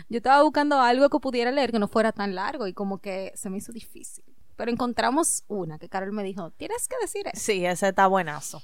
yo 0.08 0.17
estaba 0.17 0.44
buscando 0.44 0.79
algo 0.79 1.10
que 1.10 1.20
pudiera 1.20 1.51
leer 1.51 1.74
que 1.74 1.79
no 1.79 1.89
fuera 1.89 2.13
tan 2.13 2.36
largo 2.36 2.67
y 2.67 2.74
como 2.74 3.00
que 3.00 3.34
se 3.36 3.50
me 3.50 3.58
hizo 3.58 3.74
difícil. 3.74 4.24
Pero 4.55 4.72
encontramos 4.72 5.44
una 5.50 5.77
que 5.77 5.89
Carol 5.89 6.13
me 6.13 6.24
dijo, 6.24 6.51
tienes 6.51 6.88
que 6.88 6.96
decir 7.01 7.27
eso. 7.27 7.44
Sí, 7.44 7.65
ese 7.65 7.89
está 7.89 8.08
buenazo 8.08 8.62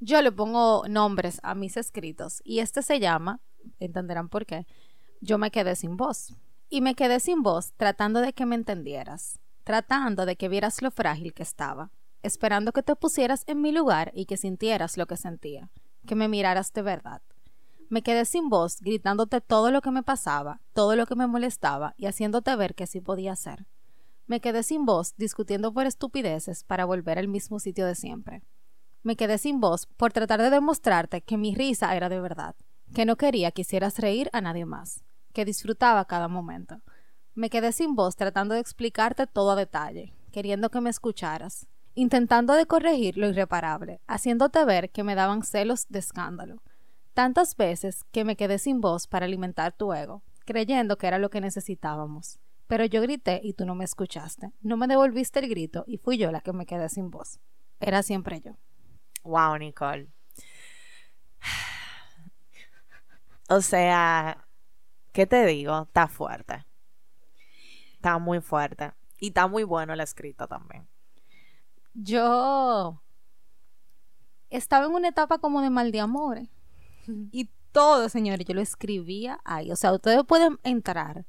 yo 0.00 0.22
le 0.22 0.32
pongo 0.32 0.84
nombres 0.88 1.40
a 1.42 1.54
mis 1.54 1.76
escritos 1.76 2.40
y 2.44 2.60
este 2.60 2.82
se 2.82 3.00
llama, 3.00 3.40
entenderán 3.80 4.28
por 4.28 4.46
qué, 4.46 4.66
yo 5.20 5.38
me 5.38 5.50
quedé 5.50 5.76
sin 5.76 5.96
voz. 5.96 6.34
Y 6.70 6.82
me 6.82 6.94
quedé 6.94 7.18
sin 7.18 7.42
voz 7.42 7.72
tratando 7.76 8.20
de 8.20 8.34
que 8.34 8.44
me 8.44 8.54
entendieras, 8.54 9.40
tratando 9.64 10.26
de 10.26 10.36
que 10.36 10.48
vieras 10.48 10.82
lo 10.82 10.90
frágil 10.90 11.32
que 11.32 11.42
estaba, 11.42 11.90
esperando 12.22 12.72
que 12.72 12.82
te 12.82 12.94
pusieras 12.94 13.44
en 13.46 13.62
mi 13.62 13.72
lugar 13.72 14.12
y 14.14 14.26
que 14.26 14.36
sintieras 14.36 14.98
lo 14.98 15.06
que 15.06 15.16
sentía, 15.16 15.70
que 16.06 16.14
me 16.14 16.28
miraras 16.28 16.72
de 16.74 16.82
verdad. 16.82 17.22
Me 17.88 18.02
quedé 18.02 18.26
sin 18.26 18.50
voz, 18.50 18.80
gritándote 18.80 19.40
todo 19.40 19.70
lo 19.70 19.80
que 19.80 19.90
me 19.90 20.02
pasaba, 20.02 20.60
todo 20.74 20.94
lo 20.94 21.06
que 21.06 21.16
me 21.16 21.26
molestaba 21.26 21.94
y 21.96 22.04
haciéndote 22.04 22.54
ver 22.54 22.74
que 22.74 22.86
sí 22.86 23.00
podía 23.00 23.34
ser. 23.34 23.66
Me 24.26 24.40
quedé 24.40 24.62
sin 24.62 24.84
voz, 24.84 25.14
discutiendo 25.16 25.72
por 25.72 25.86
estupideces 25.86 26.64
para 26.64 26.84
volver 26.84 27.18
al 27.18 27.28
mismo 27.28 27.60
sitio 27.60 27.86
de 27.86 27.94
siempre. 27.94 28.42
Me 29.02 29.16
quedé 29.16 29.38
sin 29.38 29.60
voz 29.60 29.86
por 29.86 30.12
tratar 30.12 30.42
de 30.42 30.50
demostrarte 30.50 31.20
que 31.20 31.36
mi 31.36 31.54
risa 31.54 31.94
era 31.94 32.08
de 32.08 32.20
verdad, 32.20 32.56
que 32.94 33.04
no 33.04 33.16
quería 33.16 33.52
que 33.52 33.62
hicieras 33.62 33.98
reír 33.98 34.28
a 34.32 34.40
nadie 34.40 34.64
más, 34.64 35.04
que 35.32 35.44
disfrutaba 35.44 36.04
cada 36.06 36.28
momento. 36.28 36.80
Me 37.34 37.50
quedé 37.50 37.72
sin 37.72 37.94
voz 37.94 38.16
tratando 38.16 38.54
de 38.54 38.60
explicarte 38.60 39.26
todo 39.26 39.52
a 39.52 39.56
detalle, 39.56 40.12
queriendo 40.32 40.70
que 40.70 40.80
me 40.80 40.90
escucharas, 40.90 41.68
intentando 41.94 42.54
de 42.54 42.66
corregir 42.66 43.16
lo 43.16 43.28
irreparable, 43.28 44.00
haciéndote 44.08 44.64
ver 44.64 44.90
que 44.90 45.04
me 45.04 45.14
daban 45.14 45.42
celos 45.42 45.86
de 45.88 46.00
escándalo. 46.00 46.62
Tantas 47.14 47.56
veces 47.56 48.04
que 48.10 48.24
me 48.24 48.36
quedé 48.36 48.58
sin 48.58 48.80
voz 48.80 49.06
para 49.06 49.26
alimentar 49.26 49.72
tu 49.72 49.92
ego, 49.92 50.22
creyendo 50.44 50.98
que 50.98 51.06
era 51.06 51.18
lo 51.18 51.30
que 51.30 51.40
necesitábamos. 51.40 52.40
Pero 52.66 52.84
yo 52.84 53.00
grité 53.00 53.40
y 53.42 53.54
tú 53.54 53.64
no 53.64 53.74
me 53.74 53.84
escuchaste, 53.84 54.52
no 54.60 54.76
me 54.76 54.86
devolviste 54.86 55.38
el 55.40 55.48
grito 55.48 55.84
y 55.86 55.98
fui 55.98 56.18
yo 56.18 56.30
la 56.30 56.40
que 56.40 56.52
me 56.52 56.66
quedé 56.66 56.88
sin 56.88 57.10
voz. 57.10 57.40
Era 57.80 58.02
siempre 58.02 58.40
yo. 58.40 58.56
Wow, 59.22 59.56
Nicole. 59.58 60.08
O 63.50 63.62
sea, 63.62 64.46
¿qué 65.12 65.26
te 65.26 65.46
digo? 65.46 65.84
Está 65.84 66.06
fuerte. 66.06 66.66
Está 67.94 68.18
muy 68.18 68.42
fuerte. 68.42 68.92
Y 69.18 69.28
está 69.28 69.46
muy 69.46 69.64
bueno 69.64 69.94
el 69.94 70.00
escrito 70.00 70.46
también. 70.46 70.86
Yo 71.94 73.00
estaba 74.50 74.84
en 74.86 74.92
una 74.92 75.08
etapa 75.08 75.38
como 75.38 75.62
de 75.62 75.70
mal 75.70 75.92
de 75.92 76.00
amores. 76.00 76.48
Y 77.32 77.48
todo, 77.72 78.08
señores, 78.08 78.46
yo 78.46 78.54
lo 78.54 78.60
escribía 78.60 79.40
ahí. 79.44 79.72
O 79.72 79.76
sea, 79.76 79.92
ustedes 79.92 80.24
pueden 80.24 80.58
entrar 80.62 81.24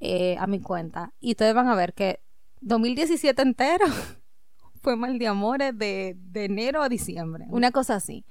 eh, 0.00 0.36
a 0.38 0.46
mi 0.46 0.60
cuenta 0.60 1.12
y 1.20 1.30
ustedes 1.32 1.54
van 1.54 1.68
a 1.68 1.74
ver 1.74 1.94
que 1.94 2.20
2017 2.60 3.40
entero 3.42 3.86
fue 4.86 4.94
mal 4.94 5.18
de 5.18 5.26
amores 5.26 5.76
de, 5.76 6.16
enero 6.32 6.80
a 6.80 6.88
diciembre. 6.88 7.44
Una 7.48 7.72
cosa 7.72 7.96
así. 7.96 8.24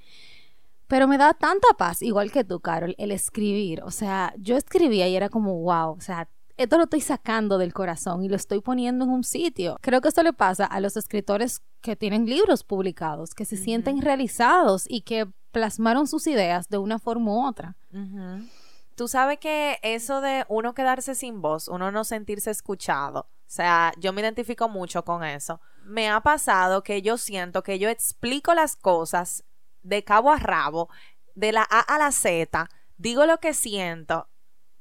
Pero 0.88 1.06
me 1.06 1.18
da 1.18 1.34
tanta 1.34 1.68
paz, 1.78 2.02
igual 2.02 2.32
que 2.32 2.46
tú, 2.46 2.62
Carol, 2.62 2.96
el 2.98 3.12
escribir. 3.12 3.84
O 3.84 3.92
sea, 3.92 4.34
yo 4.38 4.56
escribía 4.56 5.06
y 5.10 5.18
era 5.18 5.28
como, 5.28 5.60
wow, 5.60 5.98
o 5.98 6.00
sea, 6.00 6.30
esto 6.56 6.78
lo 6.78 6.86
estoy 6.86 7.02
sacando 7.02 7.58
del 7.58 7.74
corazón 7.74 8.24
y 8.24 8.30
lo 8.30 8.38
estoy 8.38 8.62
poniendo 8.62 9.04
en 9.04 9.12
un 9.12 9.26
sitio. 9.26 9.76
Creo 9.82 10.00
que 10.00 10.08
esto 10.08 10.24
le 10.24 10.32
pasa 10.32 10.64
a 10.64 10.80
los 10.80 10.96
escritores 10.96 11.62
que 11.82 11.98
tienen 11.98 12.26
libros 12.26 12.64
publicados, 12.64 13.34
que 13.34 13.44
se 13.44 13.58
sienten 13.58 14.02
realizados 14.02 14.86
y 14.88 15.02
que 15.02 15.28
plasmaron 15.52 16.08
sus 16.08 16.26
ideas 16.26 16.70
de 16.70 16.78
una 16.78 17.00
forma 17.00 17.34
u 17.34 17.46
otra. 17.50 17.76
Tú 18.96 19.10
sabes 19.10 19.40
que 19.40 19.78
eso 19.82 20.22
de 20.22 20.46
uno 20.48 20.74
quedarse 20.74 21.16
sin 21.16 21.42
voz, 21.42 21.68
uno 21.68 21.92
no 21.92 22.06
sentirse 22.06 22.50
escuchado, 22.50 23.28
o 23.46 23.52
sea, 23.56 23.94
yo 24.00 24.12
me 24.12 24.22
identifico 24.22 24.68
mucho 24.68 25.06
con 25.06 25.24
eso. 25.24 25.62
Me 25.86 26.10
ha 26.10 26.20
pasado 26.22 26.84
que 26.84 27.02
yo 27.02 27.18
siento 27.18 27.62
que 27.64 27.78
yo 27.78 27.90
explico 27.90 28.54
las 28.54 28.76
cosas 28.76 29.44
de 29.84 30.04
cabo 30.04 30.32
a 30.32 30.38
rabo, 30.38 30.90
de 31.36 31.52
la 31.52 31.62
A 31.70 31.80
a 31.80 32.00
la 32.00 32.12
Z, 32.12 32.68
digo 32.98 33.26
lo 33.26 33.40
que 33.40 33.54
siento 33.54 34.28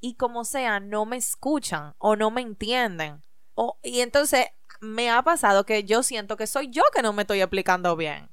y 0.01 0.17
como 0.17 0.45
sea, 0.45 0.81
no 0.81 1.07
me 1.07 1.17
escuchan 1.17 1.95
o 1.99 2.17
no 2.17 2.31
me 2.31 2.41
entienden. 2.41 3.23
O, 3.55 3.79
y 3.83 4.01
entonces 4.01 4.47
me 4.81 5.11
ha 5.11 5.23
pasado 5.23 5.65
que 5.65 5.85
yo 5.85 6.03
siento 6.03 6.37
que 6.37 6.47
soy 6.47 6.69
yo 6.69 6.83
que 6.95 7.03
no 7.03 7.13
me 7.13 7.23
estoy 7.23 7.41
explicando 7.41 7.97
bien. 7.97 8.31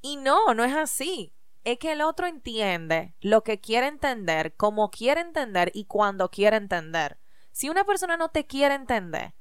Y 0.00 0.16
no, 0.16 0.54
no 0.54 0.64
es 0.64 0.74
así. 0.74 1.34
Es 1.64 1.78
que 1.78 1.92
el 1.92 2.00
otro 2.00 2.26
entiende 2.26 3.14
lo 3.20 3.44
que 3.44 3.60
quiere 3.60 3.86
entender, 3.86 4.56
como 4.56 4.90
quiere 4.90 5.20
entender 5.20 5.70
y 5.74 5.84
cuando 5.84 6.30
quiere 6.30 6.56
entender. 6.56 7.18
Si 7.52 7.68
una 7.68 7.84
persona 7.84 8.16
no 8.16 8.30
te 8.30 8.46
quiere 8.46 8.74
entender, 8.74 9.34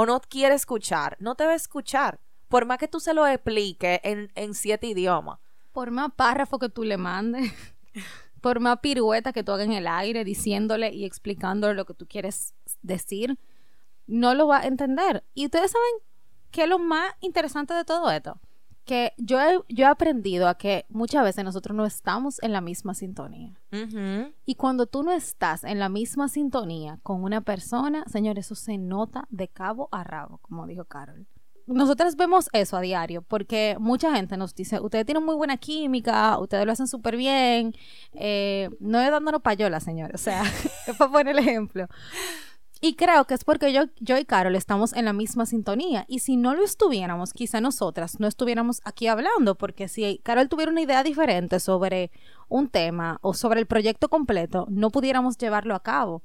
o 0.00 0.06
no 0.06 0.18
quiere 0.22 0.54
escuchar, 0.54 1.18
no 1.20 1.34
te 1.34 1.44
va 1.44 1.52
a 1.52 1.56
escuchar. 1.56 2.20
Por 2.48 2.64
más 2.64 2.78
que 2.78 2.88
tú 2.88 3.00
se 3.00 3.12
lo 3.12 3.26
expliques 3.26 4.00
en, 4.02 4.32
en 4.34 4.54
siete 4.54 4.86
idiomas. 4.86 5.40
Por 5.72 5.90
más 5.90 6.10
párrafo 6.14 6.58
que 6.58 6.70
tú 6.70 6.84
le 6.84 6.96
mandes, 6.96 7.52
por 8.40 8.60
más 8.60 8.78
pirueta 8.78 9.34
que 9.34 9.44
tú 9.44 9.52
hagas 9.52 9.66
en 9.66 9.74
el 9.74 9.86
aire 9.86 10.24
diciéndole 10.24 10.90
y 10.90 11.04
explicándole 11.04 11.74
lo 11.74 11.84
que 11.84 11.92
tú 11.92 12.06
quieres 12.08 12.54
decir, 12.80 13.38
no 14.06 14.34
lo 14.34 14.46
va 14.46 14.60
a 14.60 14.66
entender. 14.66 15.22
Y 15.34 15.44
ustedes 15.44 15.72
saben 15.72 15.92
qué 16.50 16.62
es 16.62 16.68
lo 16.70 16.78
más 16.78 17.12
interesante 17.20 17.74
de 17.74 17.84
todo 17.84 18.10
esto. 18.10 18.40
Que 18.90 19.12
yo 19.18 19.40
he, 19.40 19.56
yo 19.68 19.84
he 19.84 19.88
aprendido 19.88 20.48
a 20.48 20.56
que 20.56 20.84
muchas 20.88 21.22
veces 21.22 21.44
nosotros 21.44 21.76
no 21.76 21.86
estamos 21.86 22.42
en 22.42 22.52
la 22.52 22.60
misma 22.60 22.92
sintonía. 22.92 23.54
Y 24.44 24.56
cuando 24.56 24.86
tú 24.86 25.04
no 25.04 25.12
estás 25.12 25.62
en 25.62 25.78
la 25.78 25.88
misma 25.88 26.26
sintonía 26.28 26.98
con 27.04 27.22
una 27.22 27.40
persona, 27.40 28.04
señor, 28.08 28.36
eso 28.40 28.56
se 28.56 28.78
nota 28.78 29.28
de 29.30 29.46
cabo 29.46 29.88
a 29.92 30.02
rabo, 30.02 30.38
como 30.38 30.66
dijo 30.66 30.86
Carol. 30.86 31.28
Nosotras 31.68 32.16
vemos 32.16 32.48
eso 32.52 32.76
a 32.76 32.80
diario 32.80 33.22
porque 33.22 33.76
mucha 33.78 34.12
gente 34.12 34.36
nos 34.36 34.56
dice, 34.56 34.80
ustedes 34.80 35.06
tienen 35.06 35.24
muy 35.24 35.36
buena 35.36 35.56
química, 35.56 36.36
ustedes 36.40 36.66
lo 36.66 36.72
hacen 36.72 36.88
súper 36.88 37.16
bien, 37.16 37.72
eh, 38.14 38.70
no 38.80 38.98
es 38.98 39.08
dándonos 39.08 39.40
payola, 39.40 39.78
señor, 39.78 40.10
o 40.12 40.18
sea, 40.18 40.42
es 40.88 40.96
para 40.96 41.12
poner 41.12 41.28
el 41.28 41.38
ejemplo. 41.38 41.86
Y 42.82 42.94
creo 42.94 43.26
que 43.26 43.34
es 43.34 43.44
porque 43.44 43.72
yo, 43.74 43.82
yo 44.00 44.16
y 44.16 44.24
Carol 44.24 44.56
estamos 44.56 44.94
en 44.94 45.04
la 45.04 45.12
misma 45.12 45.44
sintonía. 45.44 46.06
Y 46.08 46.20
si 46.20 46.36
no 46.38 46.54
lo 46.54 46.64
estuviéramos, 46.64 47.34
quizá 47.34 47.60
nosotras 47.60 48.18
no 48.20 48.26
estuviéramos 48.26 48.80
aquí 48.84 49.06
hablando, 49.06 49.54
porque 49.54 49.86
si 49.86 50.18
Carol 50.22 50.48
tuviera 50.48 50.72
una 50.72 50.80
idea 50.80 51.02
diferente 51.02 51.60
sobre 51.60 52.10
un 52.48 52.68
tema 52.68 53.18
o 53.20 53.34
sobre 53.34 53.60
el 53.60 53.66
proyecto 53.66 54.08
completo, 54.08 54.66
no 54.70 54.90
pudiéramos 54.90 55.36
llevarlo 55.36 55.74
a 55.74 55.82
cabo. 55.82 56.22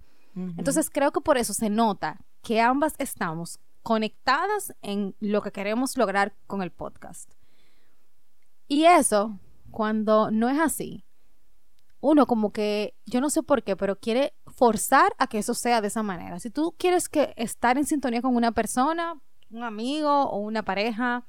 Entonces 0.57 0.89
creo 0.89 1.11
que 1.11 1.21
por 1.21 1.37
eso 1.37 1.53
se 1.53 1.69
nota 1.69 2.19
que 2.41 2.59
ambas 2.59 2.95
estamos 2.97 3.59
conectadas 3.83 4.73
en 4.81 5.15
lo 5.19 5.41
que 5.41 5.51
queremos 5.51 5.95
lograr 5.95 6.33
con 6.47 6.61
el 6.61 6.71
podcast. 6.71 7.31
Y 8.67 8.85
eso, 8.85 9.39
cuando 9.71 10.31
no 10.31 10.49
es 10.49 10.59
así, 10.59 11.05
uno 12.01 12.25
como 12.27 12.51
que, 12.51 12.95
yo 13.05 13.21
no 13.21 13.29
sé 13.29 13.43
por 13.43 13.63
qué, 13.63 13.75
pero 13.75 13.97
quiere 13.97 14.33
forzar 14.55 15.13
a 15.17 15.27
que 15.27 15.39
eso 15.39 15.53
sea 15.53 15.81
de 15.81 15.87
esa 15.87 16.03
manera. 16.03 16.39
Si 16.39 16.49
tú 16.49 16.73
quieres 16.77 17.09
que 17.09 17.33
estar 17.37 17.77
en 17.77 17.85
sintonía 17.85 18.21
con 18.21 18.35
una 18.35 18.51
persona, 18.51 19.19
un 19.51 19.63
amigo 19.63 20.09
o 20.29 20.37
una 20.39 20.63
pareja, 20.63 21.25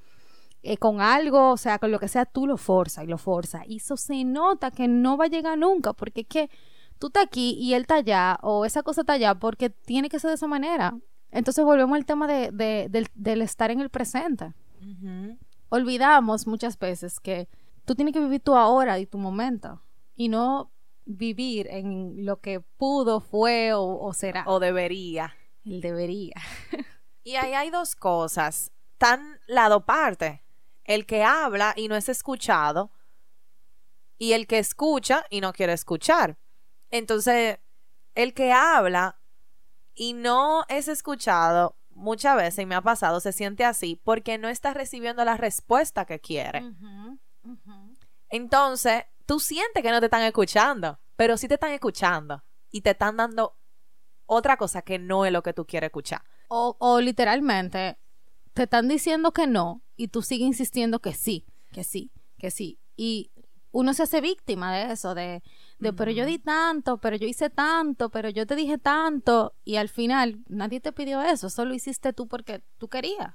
eh, 0.62 0.76
con 0.78 1.00
algo, 1.00 1.50
o 1.52 1.56
sea, 1.56 1.78
con 1.78 1.90
lo 1.92 1.98
que 1.98 2.08
sea, 2.08 2.24
tú 2.24 2.46
lo 2.46 2.56
forzas 2.56 3.04
y 3.04 3.06
lo 3.06 3.18
forzas. 3.18 3.62
Y 3.66 3.76
eso 3.76 3.96
se 3.96 4.24
nota 4.24 4.70
que 4.70 4.88
no 4.88 5.16
va 5.16 5.26
a 5.26 5.28
llegar 5.28 5.56
nunca, 5.58 5.92
porque 5.92 6.22
es 6.22 6.26
que 6.26 6.50
tú 6.98 7.08
estás 7.08 7.24
aquí 7.24 7.56
y 7.60 7.74
él 7.74 7.82
está 7.82 7.96
allá, 7.96 8.38
o 8.42 8.64
esa 8.64 8.82
cosa 8.82 9.02
está 9.02 9.12
allá, 9.14 9.34
porque 9.34 9.70
tiene 9.70 10.08
que 10.08 10.18
ser 10.18 10.30
de 10.30 10.34
esa 10.36 10.46
manera. 10.46 10.96
Entonces 11.30 11.64
volvemos 11.64 11.96
al 11.96 12.06
tema 12.06 12.26
de, 12.26 12.50
de- 12.52 12.88
del, 12.90 13.08
del 13.14 13.42
estar 13.42 13.70
en 13.70 13.80
el 13.80 13.90
presente. 13.90 14.54
Olvidamos 15.68 16.46
muchas 16.46 16.78
veces 16.78 17.20
que 17.20 17.48
tú 17.84 17.94
tienes 17.94 18.14
que 18.14 18.20
vivir 18.20 18.40
tu 18.40 18.54
ahora 18.56 18.98
y 18.98 19.06
tu 19.06 19.18
momento, 19.18 19.82
y 20.14 20.28
no 20.28 20.70
vivir 21.06 21.68
en 21.70 22.26
lo 22.26 22.40
que 22.40 22.60
pudo, 22.60 23.20
fue 23.20 23.72
o, 23.72 23.82
o 23.82 24.12
será. 24.12 24.44
O 24.46 24.60
debería. 24.60 25.34
el 25.64 25.80
debería. 25.80 26.34
Y 27.22 27.36
ahí 27.36 27.54
hay 27.54 27.70
dos 27.70 27.96
cosas. 27.96 28.72
Tan 28.98 29.40
lado 29.46 29.84
parte. 29.84 30.44
El 30.84 31.06
que 31.06 31.24
habla 31.24 31.72
y 31.76 31.88
no 31.88 31.96
es 31.96 32.08
escuchado. 32.08 32.92
Y 34.18 34.32
el 34.32 34.46
que 34.46 34.58
escucha 34.58 35.24
y 35.30 35.40
no 35.40 35.52
quiere 35.52 35.72
escuchar. 35.72 36.38
Entonces, 36.90 37.58
el 38.14 38.32
que 38.34 38.52
habla 38.52 39.20
y 39.94 40.12
no 40.12 40.64
es 40.68 40.88
escuchado, 40.88 41.76
muchas 41.90 42.36
veces, 42.36 42.60
y 42.60 42.66
me 42.66 42.74
ha 42.74 42.82
pasado, 42.82 43.20
se 43.20 43.32
siente 43.32 43.64
así 43.64 44.00
porque 44.04 44.38
no 44.38 44.48
está 44.48 44.74
recibiendo 44.74 45.24
la 45.24 45.36
respuesta 45.36 46.04
que 46.04 46.20
quiere. 46.20 46.62
Entonces, 48.28 49.04
tú 49.26 49.40
sientes 49.40 49.82
que 49.82 49.90
no 49.90 50.00
te 50.00 50.06
están 50.06 50.22
escuchando, 50.22 50.98
pero 51.16 51.36
sí 51.36 51.48
te 51.48 51.54
están 51.54 51.72
escuchando 51.72 52.44
y 52.70 52.82
te 52.82 52.90
están 52.90 53.16
dando 53.16 53.56
otra 54.26 54.56
cosa 54.56 54.82
que 54.82 54.98
no 54.98 55.24
es 55.24 55.32
lo 55.32 55.42
que 55.42 55.52
tú 55.52 55.66
quieres 55.66 55.88
escuchar. 55.88 56.22
O, 56.48 56.76
o 56.78 57.00
literalmente 57.00 57.98
te 58.52 58.64
están 58.64 58.88
diciendo 58.88 59.32
que 59.32 59.46
no 59.46 59.82
y 59.96 60.08
tú 60.08 60.22
sigues 60.22 60.46
insistiendo 60.46 61.00
que 61.00 61.12
sí, 61.12 61.46
que 61.72 61.84
sí, 61.84 62.12
que 62.38 62.50
sí. 62.50 62.78
Y 62.96 63.30
uno 63.70 63.92
se 63.92 64.04
hace 64.04 64.20
víctima 64.20 64.74
de 64.74 64.92
eso, 64.92 65.14
de, 65.14 65.42
de 65.78 65.92
pero 65.92 66.10
yo 66.10 66.24
di 66.24 66.38
tanto, 66.38 66.98
pero 66.98 67.16
yo 67.16 67.26
hice 67.26 67.50
tanto, 67.50 68.10
pero 68.10 68.30
yo 68.30 68.46
te 68.46 68.56
dije 68.56 68.78
tanto 68.78 69.54
y 69.64 69.76
al 69.76 69.88
final 69.88 70.42
nadie 70.48 70.80
te 70.80 70.92
pidió 70.92 71.20
eso, 71.20 71.50
solo 71.50 71.74
hiciste 71.74 72.12
tú 72.12 72.26
porque 72.26 72.62
tú 72.78 72.88
querías. 72.88 73.34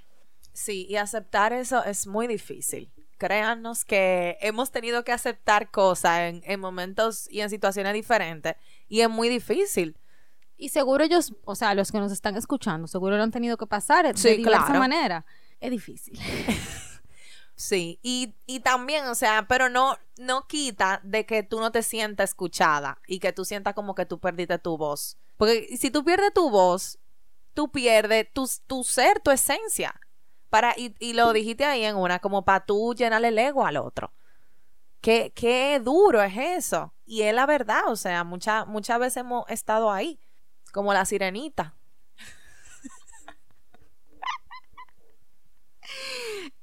Sí, 0.54 0.88
y 0.90 0.96
aceptar 0.96 1.54
eso 1.54 1.84
es 1.84 2.08
muy 2.08 2.28
difícil. 2.28 2.92
Créanos 3.22 3.86
que 3.86 4.38
hemos 4.42 4.72
tenido 4.72 5.04
que 5.04 5.12
aceptar 5.12 5.70
cosas 5.70 6.22
en, 6.22 6.42
en 6.44 6.60
momentos 6.60 7.28
y 7.30 7.42
en 7.42 7.52
situaciones 7.52 7.94
diferentes 7.94 8.56
y 8.90 9.02
es 9.02 9.10
muy 9.12 9.30
difícil. 9.30 9.96
Y 10.58 10.70
seguro 10.70 11.04
ellos, 11.04 11.34
o 11.46 11.54
sea, 11.54 11.76
los 11.76 11.92
que 11.92 12.00
nos 12.00 12.12
están 12.12 12.36
escuchando, 12.36 12.88
seguro 12.88 13.18
lo 13.18 13.22
han 13.24 13.30
tenido 13.30 13.58
que 13.58 13.68
pasar 13.68 14.08
de 14.12 14.20
Sí, 14.20 14.38
diversa 14.38 14.66
claro. 14.66 14.80
manera. 14.80 15.26
Es 15.60 15.70
difícil. 15.70 16.20
Sí, 17.54 18.00
y, 18.02 18.34
y 18.48 18.62
también, 18.62 19.06
o 19.06 19.14
sea, 19.14 19.46
pero 19.48 19.70
no, 19.70 19.96
no 20.18 20.48
quita 20.48 21.00
de 21.04 21.28
que 21.28 21.44
tú 21.44 21.60
no 21.60 21.72
te 21.72 21.84
sientas 21.84 22.32
escuchada 22.32 22.98
y 23.06 23.20
que 23.20 23.34
tú 23.34 23.46
sientas 23.46 23.76
como 23.76 23.94
que 23.94 24.08
tú 24.08 24.18
perdiste 24.20 24.58
tu 24.58 24.78
voz. 24.80 25.16
Porque 25.38 25.78
si 25.78 25.92
tú 25.92 26.04
pierdes 26.04 26.34
tu 26.34 26.50
voz, 26.50 26.98
tú 27.54 27.72
pierdes 27.72 28.26
tu, 28.34 28.50
tu 28.66 28.84
ser, 28.84 29.20
tu 29.20 29.30
esencia. 29.30 29.94
Para, 30.52 30.76
y, 30.78 30.94
y 31.00 31.14
lo 31.14 31.32
dijiste 31.34 31.66
ahí 31.66 31.84
en 31.86 31.96
una, 31.96 32.20
como 32.20 32.44
para 32.46 32.64
tú 32.66 32.94
llenarle 32.94 33.30
el 33.30 33.40
ego 33.40 33.66
al 33.66 33.78
otro. 33.78 34.14
Qué, 35.02 35.32
qué 35.34 35.80
duro 35.84 36.22
es 36.22 36.38
eso. 36.38 36.94
Y 37.06 37.24
es 37.24 37.34
la 37.34 37.46
verdad, 37.48 37.88
o 37.88 37.96
sea, 37.96 38.24
muchas 38.24 38.68
muchas 38.68 39.00
veces 39.00 39.18
hemos 39.18 39.50
estado 39.50 39.92
ahí, 39.92 40.20
como 40.74 40.94
la 40.94 41.06
sirenita. 41.06 41.76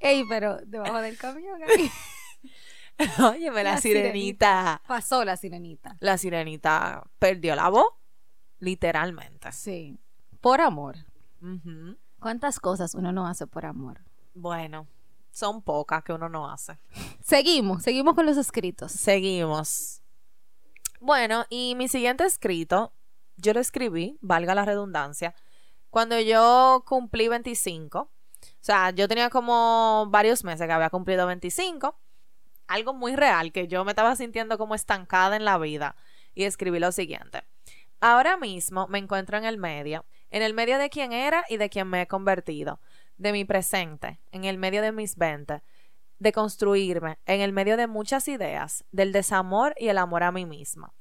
Ey, 0.01 0.24
pero 0.29 0.59
debajo 0.64 1.01
del 1.01 1.16
camión. 1.18 1.61
Óyeme, 3.24 3.62
la, 3.64 3.72
La 3.72 3.81
sirenita. 3.81 4.83
pasó 4.87 5.24
la 5.24 5.37
sirenita. 5.37 5.96
La 6.01 6.18
sirenita 6.18 7.05
perdió 7.18 7.55
la 7.55 7.68
voz, 7.68 7.87
literalmente. 8.59 9.53
Sí, 9.53 9.98
por 10.40 10.61
amor. 10.61 10.96
Ujú. 11.40 11.96
¿Cuántas 12.20 12.59
cosas 12.59 12.94
uno 12.94 13.12
no 13.12 13.26
hace 13.26 13.46
por 13.46 13.64
amor? 13.64 14.00
Bueno, 14.35 14.87
son 15.31 15.62
pocas 15.62 16.02
que 16.02 16.12
uno 16.12 16.28
no 16.28 16.50
hace. 16.50 16.78
Seguimos, 17.22 17.83
seguimos 17.83 18.14
con 18.14 18.26
los 18.26 18.37
escritos. 18.37 18.90
Seguimos. 18.92 20.02
Bueno, 21.00 21.46
y 21.48 21.74
mi 21.76 21.87
siguiente 21.87 22.24
escrito, 22.24 22.92
yo 23.37 23.52
lo 23.52 23.61
escribí, 23.61 24.18
valga 24.20 24.54
la 24.54 24.64
redundancia, 24.64 25.35
cuando 25.90 26.18
yo 26.18 26.83
cumplí 26.87 27.28
25. 27.28 27.98
O 28.00 28.11
sea, 28.61 28.90
yo 28.90 29.07
tenía 29.09 29.31
como 29.31 30.07
varios 30.11 30.44
meses 30.44 30.66
que 30.66 30.72
había 30.72 30.90
cumplido 30.90 31.26
25. 31.26 31.98
Algo 32.66 32.94
muy 32.94 33.16
real, 33.16 33.52
que 33.52 33.68
yo 33.68 33.85
me 33.85 33.92
estaba 33.92 34.14
sintiendo 34.16 34.59
como 34.59 34.74
estancada 34.74 35.37
en 35.37 35.44
la 35.44 35.57
vida. 35.59 35.96
Y 36.35 36.44
escribí 36.44 36.78
lo 36.78 36.92
siguiente. 36.92 37.44
Ahora 38.00 38.37
mismo 38.37 38.87
me 38.88 38.98
encuentro 38.98 39.38
en 39.38 39.44
el 39.44 39.59
medio, 39.59 40.04
en 40.30 40.42
el 40.42 40.54
medio 40.54 40.78
de 40.78 40.90
quién 40.90 41.12
era 41.12 41.44
y 41.48 41.56
de 41.56 41.70
quién 41.70 41.88
me 41.88 42.02
he 42.02 42.06
convertido, 42.06 42.80
de 43.16 43.32
mi 43.32 43.44
presente, 43.44 44.20
en 44.30 44.44
el 44.44 44.58
medio 44.58 44.82
de 44.82 44.92
mis 44.92 45.16
20, 45.16 45.62
de 46.18 46.32
construirme, 46.32 47.18
en 47.26 47.40
el 47.40 47.52
medio 47.52 47.76
de 47.76 47.86
muchas 47.86 48.28
ideas, 48.28 48.84
del 48.90 49.12
desamor 49.12 49.74
y 49.78 49.88
el 49.88 49.98
amor 49.98 50.22
a 50.22 50.32
mí 50.32 50.46
misma. 50.46 50.94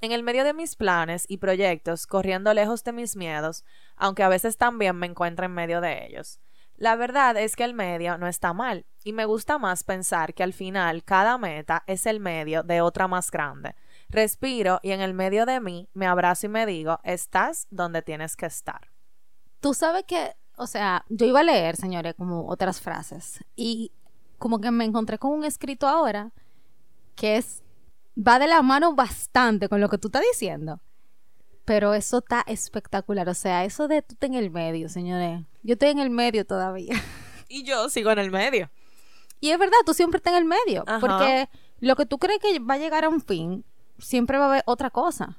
En 0.00 0.12
el 0.12 0.22
medio 0.22 0.44
de 0.44 0.54
mis 0.54 0.74
planes 0.74 1.24
y 1.28 1.36
proyectos, 1.36 2.06
corriendo 2.06 2.52
lejos 2.54 2.82
de 2.82 2.92
mis 2.92 3.16
miedos, 3.16 3.64
aunque 3.96 4.22
a 4.22 4.28
veces 4.28 4.56
también 4.56 4.96
me 4.96 5.06
encuentro 5.06 5.46
en 5.46 5.52
medio 5.52 5.80
de 5.80 6.06
ellos. 6.06 6.40
La 6.76 6.96
verdad 6.96 7.36
es 7.36 7.54
que 7.54 7.64
el 7.64 7.74
medio 7.74 8.18
no 8.18 8.26
está 8.26 8.52
mal, 8.52 8.86
y 9.04 9.12
me 9.12 9.24
gusta 9.24 9.58
más 9.58 9.84
pensar 9.84 10.34
que 10.34 10.42
al 10.42 10.52
final 10.52 11.04
cada 11.04 11.38
meta 11.38 11.84
es 11.86 12.06
el 12.06 12.18
medio 12.18 12.62
de 12.64 12.80
otra 12.80 13.06
más 13.06 13.30
grande. 13.30 13.76
Respiro 14.12 14.78
y 14.82 14.90
en 14.90 15.00
el 15.00 15.14
medio 15.14 15.46
de 15.46 15.58
mí 15.58 15.88
me 15.94 16.06
abrazo 16.06 16.46
y 16.46 16.50
me 16.50 16.66
digo, 16.66 17.00
estás 17.02 17.66
donde 17.70 18.02
tienes 18.02 18.36
que 18.36 18.44
estar. 18.46 18.92
Tú 19.60 19.72
sabes 19.72 20.04
que, 20.06 20.36
o 20.56 20.66
sea, 20.66 21.06
yo 21.08 21.24
iba 21.24 21.40
a 21.40 21.44
leer, 21.44 21.76
señores, 21.76 22.14
como 22.14 22.46
otras 22.46 22.80
frases. 22.80 23.42
Y 23.56 23.90
como 24.38 24.60
que 24.60 24.70
me 24.70 24.84
encontré 24.84 25.18
con 25.18 25.32
un 25.32 25.44
escrito 25.44 25.88
ahora 25.88 26.30
que 27.14 27.38
es, 27.38 27.62
va 28.16 28.38
de 28.38 28.48
la 28.48 28.60
mano 28.60 28.94
bastante 28.94 29.68
con 29.68 29.80
lo 29.80 29.88
que 29.88 29.96
tú 29.98 30.08
estás 30.08 30.22
diciendo. 30.30 30.80
Pero 31.64 31.94
eso 31.94 32.18
está 32.18 32.44
espectacular. 32.46 33.28
O 33.30 33.34
sea, 33.34 33.64
eso 33.64 33.88
de 33.88 34.02
tú 34.02 34.14
estás 34.14 34.28
en 34.28 34.34
el 34.34 34.50
medio, 34.50 34.90
señores. 34.90 35.40
Yo 35.62 35.74
estoy 35.74 35.88
en 35.88 36.00
el 36.00 36.10
medio 36.10 36.44
todavía. 36.44 36.94
Y 37.48 37.64
yo 37.64 37.90
sigo 37.90 38.10
en 38.10 38.18
el 38.18 38.30
medio. 38.30 38.70
Y 39.38 39.50
es 39.50 39.58
verdad, 39.58 39.76
tú 39.84 39.92
siempre 39.92 40.16
estás 40.16 40.32
en 40.32 40.38
el 40.38 40.44
medio. 40.46 40.84
Ajá. 40.86 41.00
Porque 41.00 41.50
lo 41.80 41.96
que 41.96 42.06
tú 42.06 42.16
crees 42.16 42.38
que 42.38 42.58
va 42.60 42.74
a 42.74 42.78
llegar 42.78 43.04
a 43.04 43.10
un 43.10 43.20
fin, 43.20 43.62
siempre 43.98 44.38
va 44.38 44.44
a 44.44 44.48
haber 44.48 44.62
otra 44.66 44.90
cosa. 44.90 45.38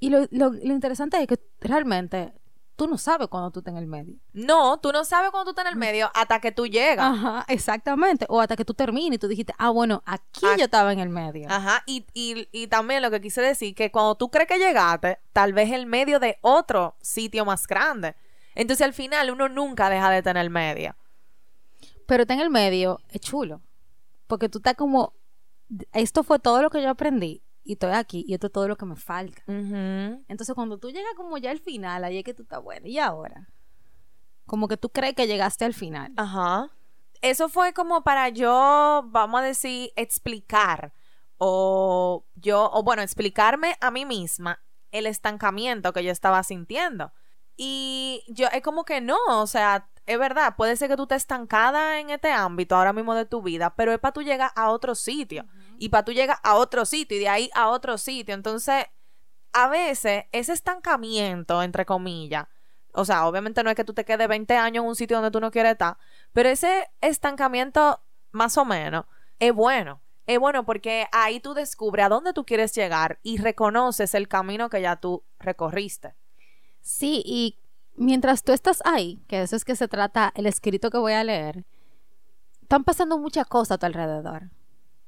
Y 0.00 0.10
lo, 0.10 0.20
lo- 0.30 0.50
lo 0.52 0.72
interesante 0.72 1.20
es 1.20 1.26
que 1.26 1.38
realmente 1.60 2.32
tú 2.76 2.88
no 2.88 2.98
sabes 2.98 3.28
cuando 3.28 3.50
tú 3.52 3.60
estás 3.60 3.72
en 3.72 3.78
el 3.78 3.86
medio. 3.86 4.16
No, 4.32 4.78
tú 4.80 4.90
no 4.92 5.04
sabes 5.04 5.30
cuando 5.30 5.44
tú 5.44 5.50
estás 5.50 5.66
en 5.66 5.72
el 5.74 5.78
medio 5.78 6.10
hasta 6.12 6.40
que 6.40 6.50
tú 6.50 6.66
llegas. 6.66 7.06
Ajá, 7.16 7.44
exactamente. 7.48 8.26
O 8.28 8.40
hasta 8.40 8.56
que 8.56 8.64
tú 8.64 8.74
termines 8.74 9.14
y 9.16 9.18
tú 9.18 9.28
dijiste, 9.28 9.54
ah, 9.58 9.70
bueno, 9.70 10.02
aquí 10.04 10.44
Ah. 10.44 10.56
yo 10.58 10.64
estaba 10.64 10.92
en 10.92 10.98
el 10.98 11.08
medio. 11.08 11.48
Ajá, 11.50 11.82
y, 11.86 12.04
y, 12.12 12.48
y 12.50 12.66
también 12.66 13.00
lo 13.02 13.10
que 13.12 13.20
quise 13.20 13.40
decir, 13.40 13.74
que 13.76 13.92
cuando 13.92 14.16
tú 14.16 14.28
crees 14.30 14.48
que 14.48 14.58
llegaste, 14.58 15.20
tal 15.32 15.52
vez 15.52 15.70
el 15.72 15.86
medio 15.86 16.18
de 16.18 16.36
otro 16.42 16.96
sitio 17.00 17.44
más 17.44 17.66
grande. 17.68 18.16
Entonces 18.56 18.84
al 18.84 18.92
final 18.92 19.30
uno 19.30 19.48
nunca 19.48 19.88
deja 19.88 20.10
de 20.10 20.22
tener 20.22 20.50
medio. 20.50 20.96
Pero 22.06 22.22
está 22.22 22.34
en 22.34 22.40
el 22.40 22.50
medio, 22.50 23.00
es 23.10 23.20
chulo. 23.20 23.60
Porque 24.26 24.48
tú 24.48 24.58
estás 24.58 24.74
como, 24.74 25.14
esto 25.92 26.22
fue 26.24 26.38
todo 26.40 26.60
lo 26.60 26.70
que 26.70 26.82
yo 26.82 26.90
aprendí 26.90 27.42
y 27.64 27.72
estoy 27.72 27.92
aquí 27.92 28.24
y 28.28 28.34
esto 28.34 28.48
es 28.48 28.52
todo 28.52 28.68
lo 28.68 28.76
que 28.76 28.84
me 28.84 28.96
falta. 28.96 29.42
Entonces 29.46 30.54
cuando 30.54 30.78
tú 30.78 30.90
llegas 30.90 31.14
como 31.16 31.38
ya 31.38 31.50
al 31.50 31.58
final, 31.58 32.04
ahí 32.04 32.18
es 32.18 32.24
que 32.24 32.34
tú 32.34 32.42
estás 32.42 32.62
bueno. 32.62 32.86
¿Y 32.86 32.98
ahora? 32.98 33.48
Como 34.46 34.68
que 34.68 34.76
tú 34.76 34.90
crees 34.90 35.14
que 35.14 35.26
llegaste 35.26 35.64
al 35.64 35.74
final. 35.74 36.12
Ajá. 36.16 36.70
Eso 37.22 37.48
fue 37.48 37.72
como 37.72 38.04
para 38.04 38.28
yo, 38.28 39.04
vamos 39.06 39.40
a 39.40 39.44
decir, 39.44 39.90
explicar 39.96 40.92
o 41.38 42.24
yo, 42.34 42.70
o 42.72 42.82
bueno, 42.82 43.02
explicarme 43.02 43.76
a 43.80 43.90
mí 43.90 44.04
misma 44.04 44.60
el 44.90 45.06
estancamiento 45.06 45.92
que 45.92 46.04
yo 46.04 46.12
estaba 46.12 46.42
sintiendo. 46.42 47.12
Y 47.56 48.22
yo, 48.28 48.48
es 48.52 48.62
como 48.62 48.84
que 48.84 49.00
no, 49.00 49.16
o 49.28 49.46
sea, 49.46 49.88
es 50.06 50.18
verdad, 50.18 50.54
puede 50.56 50.76
ser 50.76 50.88
que 50.88 50.96
tú 50.96 51.04
estés 51.04 51.22
estancada 51.22 51.98
en 51.98 52.10
este 52.10 52.30
ámbito 52.30 52.76
ahora 52.76 52.92
mismo 52.92 53.14
de 53.14 53.24
tu 53.24 53.42
vida, 53.42 53.74
pero 53.74 53.92
es 53.92 53.98
para 53.98 54.12
tú 54.12 54.22
llegar 54.22 54.52
a 54.54 54.70
otro 54.70 54.94
sitio. 54.94 55.46
Y 55.78 55.88
para 55.88 56.04
tú 56.04 56.12
llegar 56.12 56.38
a 56.42 56.56
otro 56.56 56.84
sitio 56.84 57.16
y 57.16 57.20
de 57.20 57.28
ahí 57.28 57.50
a 57.54 57.68
otro 57.68 57.98
sitio. 57.98 58.34
Entonces, 58.34 58.86
a 59.52 59.68
veces 59.68 60.24
ese 60.32 60.52
estancamiento, 60.52 61.62
entre 61.62 61.86
comillas, 61.86 62.46
o 62.92 63.04
sea, 63.04 63.26
obviamente 63.26 63.62
no 63.62 63.70
es 63.70 63.76
que 63.76 63.84
tú 63.84 63.92
te 63.92 64.04
quedes 64.04 64.28
20 64.28 64.56
años 64.56 64.82
en 64.82 64.88
un 64.88 64.96
sitio 64.96 65.16
donde 65.16 65.30
tú 65.30 65.40
no 65.40 65.50
quieres 65.50 65.72
estar, 65.72 65.96
pero 66.32 66.48
ese 66.48 66.88
estancamiento, 67.00 68.00
más 68.30 68.56
o 68.56 68.64
menos, 68.64 69.06
es 69.38 69.52
bueno. 69.52 70.00
Es 70.26 70.38
bueno 70.38 70.64
porque 70.64 71.06
ahí 71.12 71.38
tú 71.40 71.54
descubres 71.54 72.06
a 72.06 72.08
dónde 72.08 72.32
tú 72.32 72.46
quieres 72.46 72.74
llegar 72.74 73.18
y 73.22 73.36
reconoces 73.36 74.14
el 74.14 74.26
camino 74.26 74.70
que 74.70 74.80
ya 74.80 74.96
tú 74.96 75.22
recorriste. 75.38 76.14
Sí, 76.80 77.22
y 77.26 77.58
mientras 77.96 78.42
tú 78.42 78.52
estás 78.52 78.80
ahí, 78.84 79.22
que 79.28 79.42
eso 79.42 79.56
es 79.56 79.64
que 79.64 79.76
se 79.76 79.88
trata 79.88 80.32
el 80.34 80.46
escrito 80.46 80.90
que 80.90 80.98
voy 80.98 81.12
a 81.12 81.24
leer, 81.24 81.64
están 82.62 82.84
pasando 82.84 83.18
muchas 83.18 83.46
cosas 83.46 83.72
a 83.72 83.78
tu 83.78 83.86
alrededor. 83.86 84.50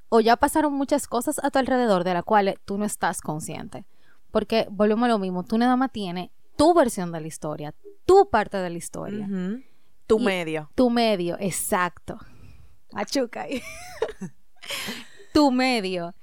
O 0.08 0.20
ya 0.20 0.36
pasaron 0.36 0.72
muchas 0.72 1.06
cosas 1.08 1.40
a 1.42 1.50
tu 1.50 1.58
alrededor 1.58 2.04
de 2.04 2.14
las 2.14 2.24
cuales 2.24 2.56
tú 2.64 2.78
no 2.78 2.84
estás 2.84 3.20
consciente. 3.20 3.84
Porque 4.30 4.66
volvemos 4.70 5.04
a 5.06 5.08
lo 5.12 5.18
mismo, 5.18 5.44
tú 5.44 5.58
nada 5.58 5.76
más 5.76 5.90
tienes 5.92 6.30
tu 6.56 6.72
versión 6.74 7.12
de 7.12 7.20
la 7.20 7.26
historia, 7.26 7.74
tu 8.04 8.28
parte 8.30 8.56
de 8.58 8.70
la 8.70 8.76
historia. 8.78 9.28
Tu 10.06 10.18
Y- 10.20 10.24
medio. 10.24 10.70
tu 10.74 10.90
medio, 10.90 11.36
exacto. 11.40 12.18
Machuca 12.92 13.42
ahí. 13.42 13.60
tu 15.32 15.50
medio. 15.50 16.14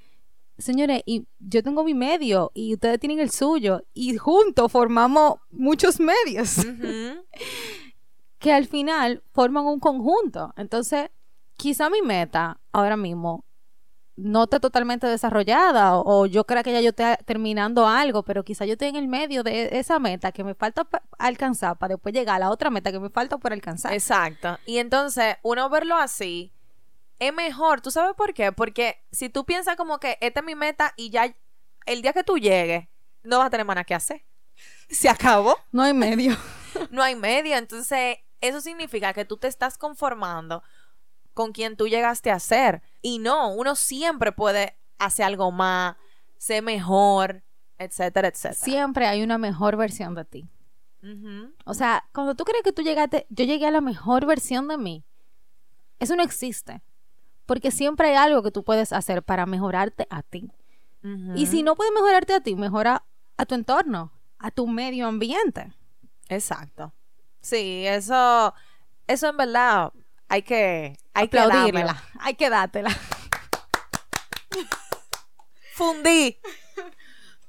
Señores, 0.58 1.02
y 1.06 1.28
yo 1.40 1.64
tengo 1.64 1.84
mi 1.84 1.94
medio 1.94 2.52
y 2.54 2.74
ustedes 2.74 3.00
tienen 3.00 3.20
el 3.20 3.32
suyo 3.32 3.84
y 3.94 4.16
juntos 4.18 4.72
formamos 4.72 5.40
muchos 5.52 6.00
medios 6.00 6.58
que 8.40 8.54
al 8.54 8.68
final 8.68 9.24
forman 9.34 9.66
un 9.66 9.80
conjunto. 9.80 10.54
Entonces, 10.58 11.10
quizá 11.58 11.90
mi 11.90 12.02
meta 12.02 12.60
ahora 12.72 12.98
mismo 12.98 13.44
no 14.16 14.44
esté 14.44 14.60
totalmente 14.60 15.08
desarrollada 15.08 15.96
o, 15.98 16.22
o 16.22 16.26
yo 16.28 16.46
crea 16.46 16.62
que 16.64 16.72
ya 16.72 16.82
yo 16.82 16.90
esté 16.90 17.18
terminando 17.26 17.88
algo, 17.88 18.24
pero 18.24 18.44
quizá 18.44 18.66
yo 18.66 18.74
esté 18.74 18.88
en 18.88 18.96
el 18.96 19.08
medio 19.08 19.42
de 19.44 19.70
esa 19.80 19.98
meta 20.00 20.32
que 20.32 20.44
me 20.44 20.54
falta 20.54 20.84
pa- 20.84 21.02
alcanzar 21.18 21.78
para 21.80 21.96
después 21.96 22.14
llegar 22.14 22.36
a 22.36 22.40
la 22.40 22.50
otra 22.52 22.70
meta 22.70 22.92
que 22.92 23.00
me 23.00 23.10
falta 23.10 23.38
por 23.40 23.54
alcanzar. 23.54 23.92
Exacto. 23.94 24.60
Y 24.66 24.78
entonces, 24.78 25.38
uno 25.42 25.68
verlo 25.70 25.96
así 25.98 26.54
es 27.20 27.34
mejor. 27.34 27.82
¿Tú 27.82 27.90
sabes 27.90 28.14
por 28.16 28.34
qué? 28.34 28.52
Porque 28.52 29.04
si 29.12 29.30
tú 29.30 29.46
piensas 29.46 29.76
como 29.78 30.00
que 30.00 30.18
esta 30.22 30.42
es 30.42 30.46
mi 30.46 30.56
meta 30.56 30.94
y 30.96 31.10
ya 31.10 31.34
el 31.86 32.02
día 32.02 32.14
que 32.14 32.24
tú 32.24 32.38
llegues, 32.38 32.88
no 33.24 33.40
vas 33.40 33.48
a 33.48 33.50
tener 33.50 33.66
más 33.66 33.76
nada 33.76 33.84
que 33.86 33.96
hacer. 33.96 34.24
Se 34.90 35.10
acabó. 35.10 35.58
No 35.72 35.82
hay 35.84 35.94
medio. 35.94 36.38
No 36.90 37.02
hay 37.04 37.16
medio. 37.16 37.56
Entonces, 37.56 38.18
eso 38.42 38.60
significa 38.60 39.14
que 39.14 39.26
tú 39.26 39.38
te 39.38 39.48
estás 39.48 39.78
conformando 39.78 40.64
con 41.34 41.52
quien 41.52 41.76
tú 41.76 41.88
llegaste 41.88 42.32
a 42.32 42.40
ser. 42.40 42.82
Y 43.02 43.20
no, 43.20 43.54
uno 43.54 43.76
siempre 43.76 44.32
puede 44.32 44.78
hacer 44.98 45.26
algo 45.26 45.52
más, 45.52 45.96
ser 46.38 46.64
mejor, 46.64 47.44
etcétera, 47.78 48.28
etcétera. 48.28 48.54
Siempre 48.56 49.08
hay 49.08 49.24
una 49.24 49.38
mejor 49.38 49.76
versión 49.78 50.16
de 50.16 50.26
ti. 50.26 50.50
O 51.66 51.74
sea, 51.74 52.06
cuando 52.14 52.34
tú 52.34 52.46
crees 52.46 52.64
que 52.64 52.72
tú 52.72 52.82
llegaste, 52.82 53.28
yo 53.30 53.44
llegué 53.44 53.68
a 53.68 53.72
la 53.72 53.82
mejor 53.82 54.26
versión 54.26 54.70
de 54.70 54.78
mí, 54.78 55.04
eso 56.00 56.16
no 56.16 56.24
existe. 56.24 56.82
Porque 57.46 57.72
siempre 57.72 58.08
hay 58.08 58.16
algo 58.16 58.42
que 58.42 58.52
tú 58.52 58.64
puedes 58.64 58.94
hacer 58.94 59.22
para 59.22 59.46
mejorarte 59.46 60.08
a 60.10 60.24
ti. 60.24 60.50
Y 61.36 61.48
si 61.48 61.62
no 61.64 61.76
puedes 61.76 61.92
mejorarte 61.94 62.34
a 62.34 62.40
ti, 62.40 62.56
mejora 62.56 63.04
a 63.36 63.46
tu 63.46 63.56
entorno, 63.56 64.14
a 64.40 64.52
tu 64.52 64.66
medio 64.68 65.08
ambiente. 65.08 65.74
Exacto. 66.30 66.94
Sí, 67.42 67.86
eso, 67.86 68.54
eso 69.08 69.28
en 69.28 69.36
verdad 69.36 69.92
hay 70.30 70.42
que, 70.42 70.98
hay 71.14 71.28
que 71.28 71.38
dármela. 71.38 72.04
Hay 72.20 72.36
que 72.36 72.50
dártela. 72.50 72.90
Fundí. 75.74 76.40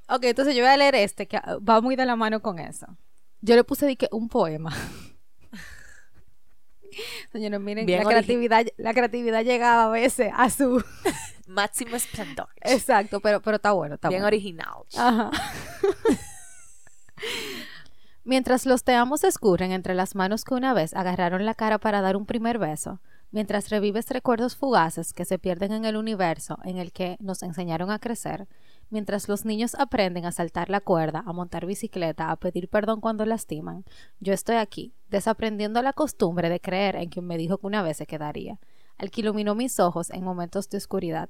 Ok, 0.07 0.23
entonces 0.25 0.55
yo 0.55 0.63
voy 0.63 0.71
a 0.71 0.77
leer 0.77 0.95
este, 0.95 1.27
que 1.27 1.39
va 1.67 1.81
muy 1.81 1.95
de 1.95 2.05
la 2.05 2.15
mano 2.15 2.41
con 2.41 2.59
eso. 2.59 2.87
Yo 3.41 3.55
le 3.55 3.63
puse 3.63 3.85
de 3.85 3.95
que 3.95 4.07
un 4.11 4.29
poema. 4.29 4.75
Señores, 7.31 7.59
miren, 7.59 7.85
Bien 7.85 8.03
la 8.03 8.09
creatividad, 8.09 8.65
la 8.77 8.93
creatividad 8.93 9.43
llegaba 9.43 9.85
a 9.85 9.89
veces 9.89 10.31
a 10.35 10.49
su... 10.49 10.83
Máximo 11.47 11.95
esplendor. 11.95 12.49
Exacto, 12.61 13.19
pero, 13.19 13.39
pero 13.39 13.57
está 13.57 13.71
bueno, 13.71 13.95
está 13.95 14.09
Bien 14.09 14.21
bueno. 14.21 14.27
original. 14.27 14.83
Ajá. 14.97 15.29
Mientras 18.27 18.65
los 18.65 18.83
te 18.83 18.95
amos 18.95 19.23
escurren 19.23 19.71
entre 19.71 19.93
las 19.93 20.15
manos 20.15 20.45
que 20.45 20.55
una 20.55 20.73
vez 20.73 20.95
agarraron 20.95 21.45
la 21.45 21.53
cara 21.53 21.77
para 21.77 22.01
dar 22.01 22.17
un 22.17 22.25
primer 22.25 22.57
beso, 22.57 22.99
mientras 23.29 23.69
revives 23.69 24.09
recuerdos 24.09 24.55
fugaces 24.55 25.13
que 25.13 25.25
se 25.25 25.37
pierden 25.37 25.71
en 25.73 25.85
el 25.85 25.95
universo 25.95 26.57
en 26.63 26.77
el 26.77 26.91
que 26.91 27.17
nos 27.19 27.43
enseñaron 27.43 27.91
a 27.91 27.99
crecer, 27.99 28.47
mientras 28.89 29.29
los 29.29 29.45
niños 29.45 29.75
aprenden 29.75 30.25
a 30.25 30.31
saltar 30.31 30.71
la 30.71 30.81
cuerda, 30.81 31.21
a 31.23 31.33
montar 31.33 31.67
bicicleta, 31.67 32.31
a 32.31 32.35
pedir 32.35 32.67
perdón 32.67 32.99
cuando 32.99 33.27
lastiman, 33.27 33.85
yo 34.19 34.33
estoy 34.33 34.55
aquí, 34.55 34.95
desaprendiendo 35.11 35.83
la 35.83 35.93
costumbre 35.93 36.49
de 36.49 36.59
creer 36.59 36.95
en 36.95 37.09
quien 37.09 37.27
me 37.27 37.37
dijo 37.37 37.59
que 37.59 37.67
una 37.67 37.83
vez 37.83 37.97
se 37.97 38.07
quedaría, 38.07 38.59
al 38.97 39.11
que 39.11 39.21
iluminó 39.21 39.53
mis 39.53 39.79
ojos 39.79 40.09
en 40.09 40.23
momentos 40.23 40.67
de 40.71 40.77
oscuridad, 40.77 41.29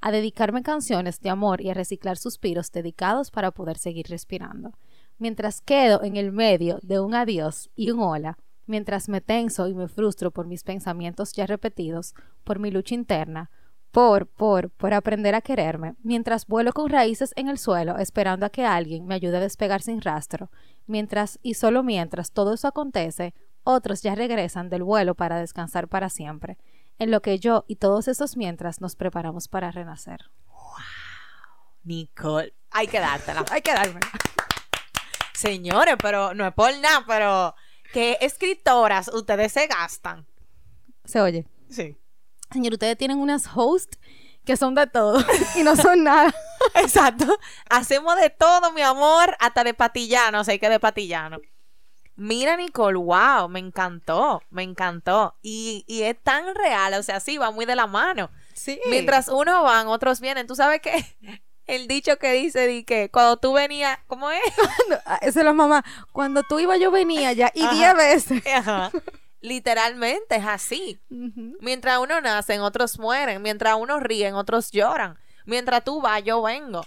a 0.00 0.10
dedicarme 0.10 0.62
canciones 0.62 1.20
de 1.20 1.28
amor 1.28 1.60
y 1.60 1.68
a 1.68 1.74
reciclar 1.74 2.16
suspiros 2.16 2.72
dedicados 2.72 3.30
para 3.30 3.50
poder 3.50 3.76
seguir 3.76 4.06
respirando. 4.08 4.72
Mientras 5.20 5.60
quedo 5.60 6.02
en 6.02 6.16
el 6.16 6.32
medio 6.32 6.78
de 6.80 6.98
un 6.98 7.14
adiós 7.14 7.68
y 7.76 7.90
un 7.90 8.00
hola, 8.00 8.38
mientras 8.64 9.06
me 9.10 9.20
tenso 9.20 9.68
y 9.68 9.74
me 9.74 9.86
frustro 9.86 10.30
por 10.30 10.46
mis 10.46 10.64
pensamientos 10.64 11.34
ya 11.34 11.44
repetidos, 11.44 12.14
por 12.42 12.58
mi 12.58 12.70
lucha 12.70 12.94
interna, 12.94 13.50
por, 13.90 14.26
por, 14.26 14.70
por 14.70 14.94
aprender 14.94 15.34
a 15.34 15.42
quererme, 15.42 15.94
mientras 16.02 16.46
vuelo 16.46 16.72
con 16.72 16.88
raíces 16.88 17.34
en 17.36 17.48
el 17.48 17.58
suelo 17.58 17.98
esperando 17.98 18.46
a 18.46 18.50
que 18.50 18.64
alguien 18.64 19.04
me 19.04 19.14
ayude 19.14 19.36
a 19.36 19.40
despegar 19.40 19.82
sin 19.82 20.00
rastro, 20.00 20.50
mientras 20.86 21.38
y 21.42 21.52
solo 21.52 21.82
mientras 21.82 22.32
todo 22.32 22.54
eso 22.54 22.66
acontece, 22.66 23.34
otros 23.62 24.00
ya 24.00 24.14
regresan 24.14 24.70
del 24.70 24.84
vuelo 24.84 25.14
para 25.14 25.38
descansar 25.38 25.86
para 25.86 26.08
siempre, 26.08 26.56
en 26.98 27.10
lo 27.10 27.20
que 27.20 27.38
yo 27.38 27.66
y 27.68 27.76
todos 27.76 28.08
esos 28.08 28.38
mientras 28.38 28.80
nos 28.80 28.96
preparamos 28.96 29.48
para 29.48 29.70
renacer. 29.70 30.30
Nicole. 31.84 32.54
Hay 32.70 32.86
que 32.86 33.00
dártela. 33.00 33.44
Hay 33.50 33.60
que 33.60 33.74
darme. 33.74 34.00
Señores, 35.40 35.94
pero 36.02 36.34
no 36.34 36.46
es 36.46 36.52
por 36.52 36.70
nada, 36.80 37.02
pero 37.06 37.54
¿qué 37.94 38.18
escritoras 38.20 39.08
ustedes 39.08 39.50
se 39.50 39.66
gastan? 39.66 40.26
Se 41.06 41.18
oye. 41.18 41.46
Sí. 41.70 41.96
Señor, 42.52 42.74
ustedes 42.74 42.98
tienen 42.98 43.18
unas 43.18 43.48
hosts 43.54 43.98
que 44.44 44.58
son 44.58 44.74
de 44.74 44.86
todo 44.86 45.18
y 45.56 45.62
no 45.62 45.76
son 45.76 46.04
nada. 46.04 46.34
Exacto. 46.74 47.38
Hacemos 47.70 48.20
de 48.20 48.28
todo, 48.28 48.70
mi 48.72 48.82
amor, 48.82 49.34
hasta 49.40 49.64
de 49.64 49.72
patillano, 49.72 50.44
sé 50.44 50.58
que 50.58 50.68
de 50.68 50.78
patillano. 50.78 51.38
Mira, 52.16 52.58
Nicole, 52.58 52.98
wow, 52.98 53.48
me 53.48 53.60
encantó, 53.60 54.42
me 54.50 54.62
encantó. 54.62 55.38
Y, 55.40 55.84
y 55.86 56.02
es 56.02 56.22
tan 56.22 56.54
real, 56.54 56.92
o 56.92 57.02
sea, 57.02 57.18
sí, 57.18 57.38
va 57.38 57.50
muy 57.50 57.64
de 57.64 57.76
la 57.76 57.86
mano. 57.86 58.30
Sí. 58.52 58.78
Mientras 58.90 59.28
unos 59.28 59.62
van, 59.62 59.86
otros 59.86 60.20
vienen. 60.20 60.46
Tú 60.46 60.54
sabes 60.54 60.82
que 60.82 61.02
el 61.76 61.86
dicho 61.88 62.18
que 62.18 62.32
dice 62.32 62.66
di 62.66 62.84
que 62.84 63.10
cuando 63.10 63.36
tú 63.38 63.52
venías, 63.54 63.98
¿cómo 64.06 64.30
es? 64.30 64.40
Esa 65.22 65.40
es 65.40 65.44
la 65.44 65.52
mamá. 65.52 65.84
Cuando 66.12 66.42
tú 66.42 66.58
ibas, 66.60 66.78
yo 66.80 66.90
venía 66.90 67.32
ya 67.32 67.50
y 67.54 67.62
Ajá. 67.62 67.74
diez 67.74 67.94
veces. 67.96 68.46
Ajá. 68.54 68.90
Literalmente 69.40 70.36
es 70.36 70.46
así. 70.46 71.00
Mientras 71.60 71.98
uno 71.98 72.20
nacen, 72.20 72.60
otros 72.60 72.98
mueren. 72.98 73.40
Mientras 73.42 73.74
uno 73.76 73.98
ríen, 74.00 74.34
otros 74.34 74.70
lloran. 74.70 75.18
Mientras 75.46 75.84
tú 75.84 76.00
vas, 76.00 76.22
yo 76.22 76.42
vengo. 76.42 76.84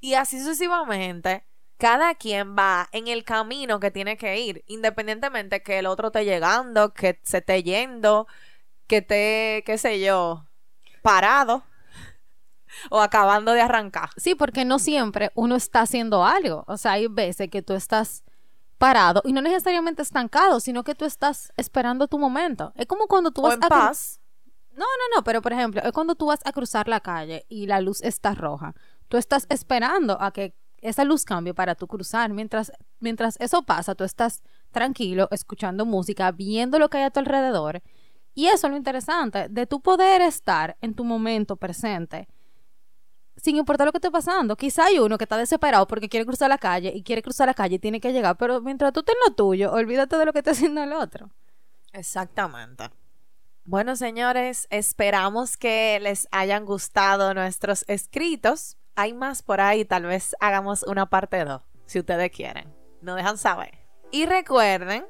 Y 0.00 0.14
así 0.14 0.38
sucesivamente. 0.40 1.44
cada 1.78 2.14
quien 2.14 2.56
va 2.56 2.88
en 2.92 3.08
el 3.08 3.24
camino 3.24 3.80
que 3.80 3.90
tiene 3.90 4.16
que 4.16 4.38
ir, 4.40 4.64
independientemente 4.68 5.62
que 5.62 5.78
el 5.80 5.86
otro 5.86 6.08
esté 6.08 6.24
llegando, 6.24 6.94
que 6.94 7.20
se 7.24 7.38
esté 7.38 7.62
yendo, 7.62 8.26
que 8.86 8.98
esté, 8.98 9.62
qué 9.66 9.76
sé 9.78 10.00
yo, 10.00 10.46
parado 11.02 11.64
o 12.90 13.00
acabando 13.00 13.52
de 13.52 13.60
arrancar. 13.60 14.10
Sí, 14.16 14.34
porque 14.34 14.64
no 14.64 14.78
siempre 14.78 15.30
uno 15.34 15.56
está 15.56 15.80
haciendo 15.82 16.24
algo. 16.24 16.64
O 16.66 16.76
sea, 16.76 16.92
hay 16.92 17.06
veces 17.06 17.48
que 17.50 17.62
tú 17.62 17.74
estás 17.74 18.24
parado 18.78 19.22
y 19.24 19.32
no 19.32 19.40
necesariamente 19.40 20.02
estancado, 20.02 20.60
sino 20.60 20.84
que 20.84 20.94
tú 20.94 21.04
estás 21.04 21.52
esperando 21.56 22.08
tu 22.08 22.18
momento. 22.18 22.72
Es 22.76 22.86
como 22.86 23.06
cuando 23.06 23.30
tú 23.30 23.40
O 23.40 23.44
vas 23.44 23.54
en 23.54 23.64
a 23.64 23.68
paz. 23.68 24.20
No, 24.72 24.84
no, 24.84 25.16
no, 25.16 25.24
pero 25.24 25.40
por 25.40 25.52
ejemplo, 25.52 25.80
es 25.82 25.92
cuando 25.92 26.16
tú 26.16 26.26
vas 26.26 26.40
a 26.44 26.52
cruzar 26.52 26.88
la 26.88 27.00
calle 27.00 27.46
y 27.48 27.66
la 27.66 27.80
luz 27.80 28.02
está 28.02 28.34
roja. 28.34 28.74
Tú 29.08 29.16
estás 29.16 29.46
esperando 29.48 30.20
a 30.20 30.32
que 30.32 30.54
esa 30.84 31.04
luz 31.04 31.24
cambie 31.24 31.54
para 31.54 31.74
tú 31.74 31.86
cruzar. 31.86 32.30
Mientras, 32.32 32.72
mientras 33.00 33.36
eso 33.40 33.62
pasa, 33.62 33.94
tú 33.94 34.04
estás 34.04 34.42
tranquilo, 34.70 35.28
escuchando 35.30 35.86
música, 35.86 36.30
viendo 36.32 36.78
lo 36.78 36.90
que 36.90 36.98
hay 36.98 37.04
a 37.04 37.10
tu 37.10 37.20
alrededor. 37.20 37.82
Y 38.34 38.46
eso 38.46 38.66
es 38.66 38.70
lo 38.72 38.76
interesante, 38.76 39.48
de 39.48 39.66
tu 39.66 39.80
poder 39.80 40.20
estar 40.20 40.76
en 40.80 40.94
tu 40.94 41.04
momento 41.04 41.56
presente, 41.56 42.28
sin 43.44 43.56
importar 43.56 43.84
lo 43.86 43.92
que 43.92 43.98
esté 43.98 44.10
pasando. 44.10 44.56
Quizá 44.56 44.86
hay 44.86 44.98
uno 44.98 45.18
que 45.18 45.24
está 45.24 45.36
desesperado 45.36 45.86
porque 45.86 46.08
quiere 46.08 46.24
cruzar 46.24 46.48
la 46.48 46.56
calle 46.56 46.90
y 46.94 47.02
quiere 47.02 47.20
cruzar 47.20 47.46
la 47.46 47.52
calle 47.52 47.74
y 47.74 47.78
tiene 47.78 48.00
que 48.00 48.10
llegar, 48.10 48.38
pero 48.38 48.62
mientras 48.62 48.90
tú 48.94 49.00
estés 49.00 49.16
lo 49.26 49.34
tuyo, 49.34 49.70
olvídate 49.70 50.16
de 50.16 50.24
lo 50.24 50.32
que 50.32 50.38
está 50.38 50.52
haciendo 50.52 50.82
el 50.82 50.94
otro. 50.94 51.28
Exactamente. 51.92 52.90
Bueno, 53.66 53.96
señores, 53.96 54.66
esperamos 54.70 55.58
que 55.58 55.98
les 56.00 56.26
hayan 56.30 56.64
gustado 56.64 57.34
nuestros 57.34 57.84
escritos. 57.86 58.78
Hay 58.94 59.12
más 59.12 59.42
por 59.42 59.60
ahí, 59.60 59.84
tal 59.84 60.04
vez 60.04 60.34
hagamos 60.40 60.82
una 60.82 61.04
parte 61.10 61.44
2, 61.44 61.60
si 61.84 61.98
ustedes 61.98 62.30
quieren. 62.30 62.74
Nos 63.02 63.16
dejan 63.16 63.36
saber. 63.36 63.78
Y 64.10 64.24
recuerden 64.24 65.04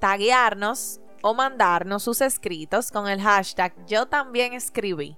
taguearnos 0.00 1.00
o 1.22 1.34
mandarnos 1.34 2.04
sus 2.04 2.20
escritos 2.20 2.92
con 2.92 3.08
el 3.08 3.20
hashtag 3.20 3.74
yo 3.86 4.06
también 4.06 4.52
escribí. 4.52 5.16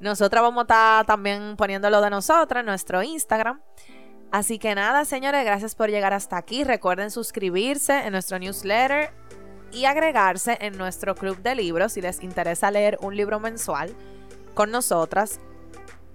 Nosotras 0.00 0.42
vamos 0.42 0.60
a 0.60 0.62
estar 0.62 1.06
también 1.06 1.56
poniéndolo 1.56 2.00
de 2.00 2.10
nosotras 2.10 2.60
en 2.60 2.66
nuestro 2.66 3.02
Instagram. 3.02 3.60
Así 4.32 4.58
que 4.58 4.74
nada, 4.74 5.04
señores, 5.04 5.44
gracias 5.44 5.74
por 5.74 5.90
llegar 5.90 6.12
hasta 6.12 6.36
aquí. 6.36 6.64
Recuerden 6.64 7.10
suscribirse 7.10 8.06
en 8.06 8.12
nuestro 8.12 8.38
newsletter 8.38 9.12
y 9.72 9.84
agregarse 9.84 10.58
en 10.60 10.76
nuestro 10.76 11.14
club 11.14 11.40
de 11.42 11.54
libros 11.54 11.92
si 11.92 12.00
les 12.00 12.22
interesa 12.22 12.70
leer 12.70 12.98
un 13.00 13.16
libro 13.16 13.40
mensual 13.40 13.94
con 14.54 14.70
nosotras. 14.70 15.40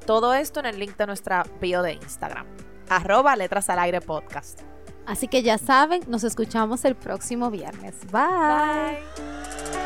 Todo 0.06 0.34
esto 0.34 0.60
en 0.60 0.66
el 0.66 0.80
link 0.80 0.98
de 0.98 1.08
nuestra 1.08 1.46
bio 1.60 1.82
de 1.82 1.94
Instagram. 1.94 2.46
Arroba 2.90 3.36
Letras 3.36 3.70
al 3.70 3.80
Aire 3.80 4.02
Podcast. 4.02 4.62
Así 5.06 5.28
que 5.28 5.44
ya 5.44 5.58
saben, 5.58 6.04
nos 6.08 6.24
escuchamos 6.24 6.86
el 6.86 6.96
próximo 6.96 7.50
viernes. 7.50 7.96
Bye. 8.12 9.00
Bye. 9.72 9.81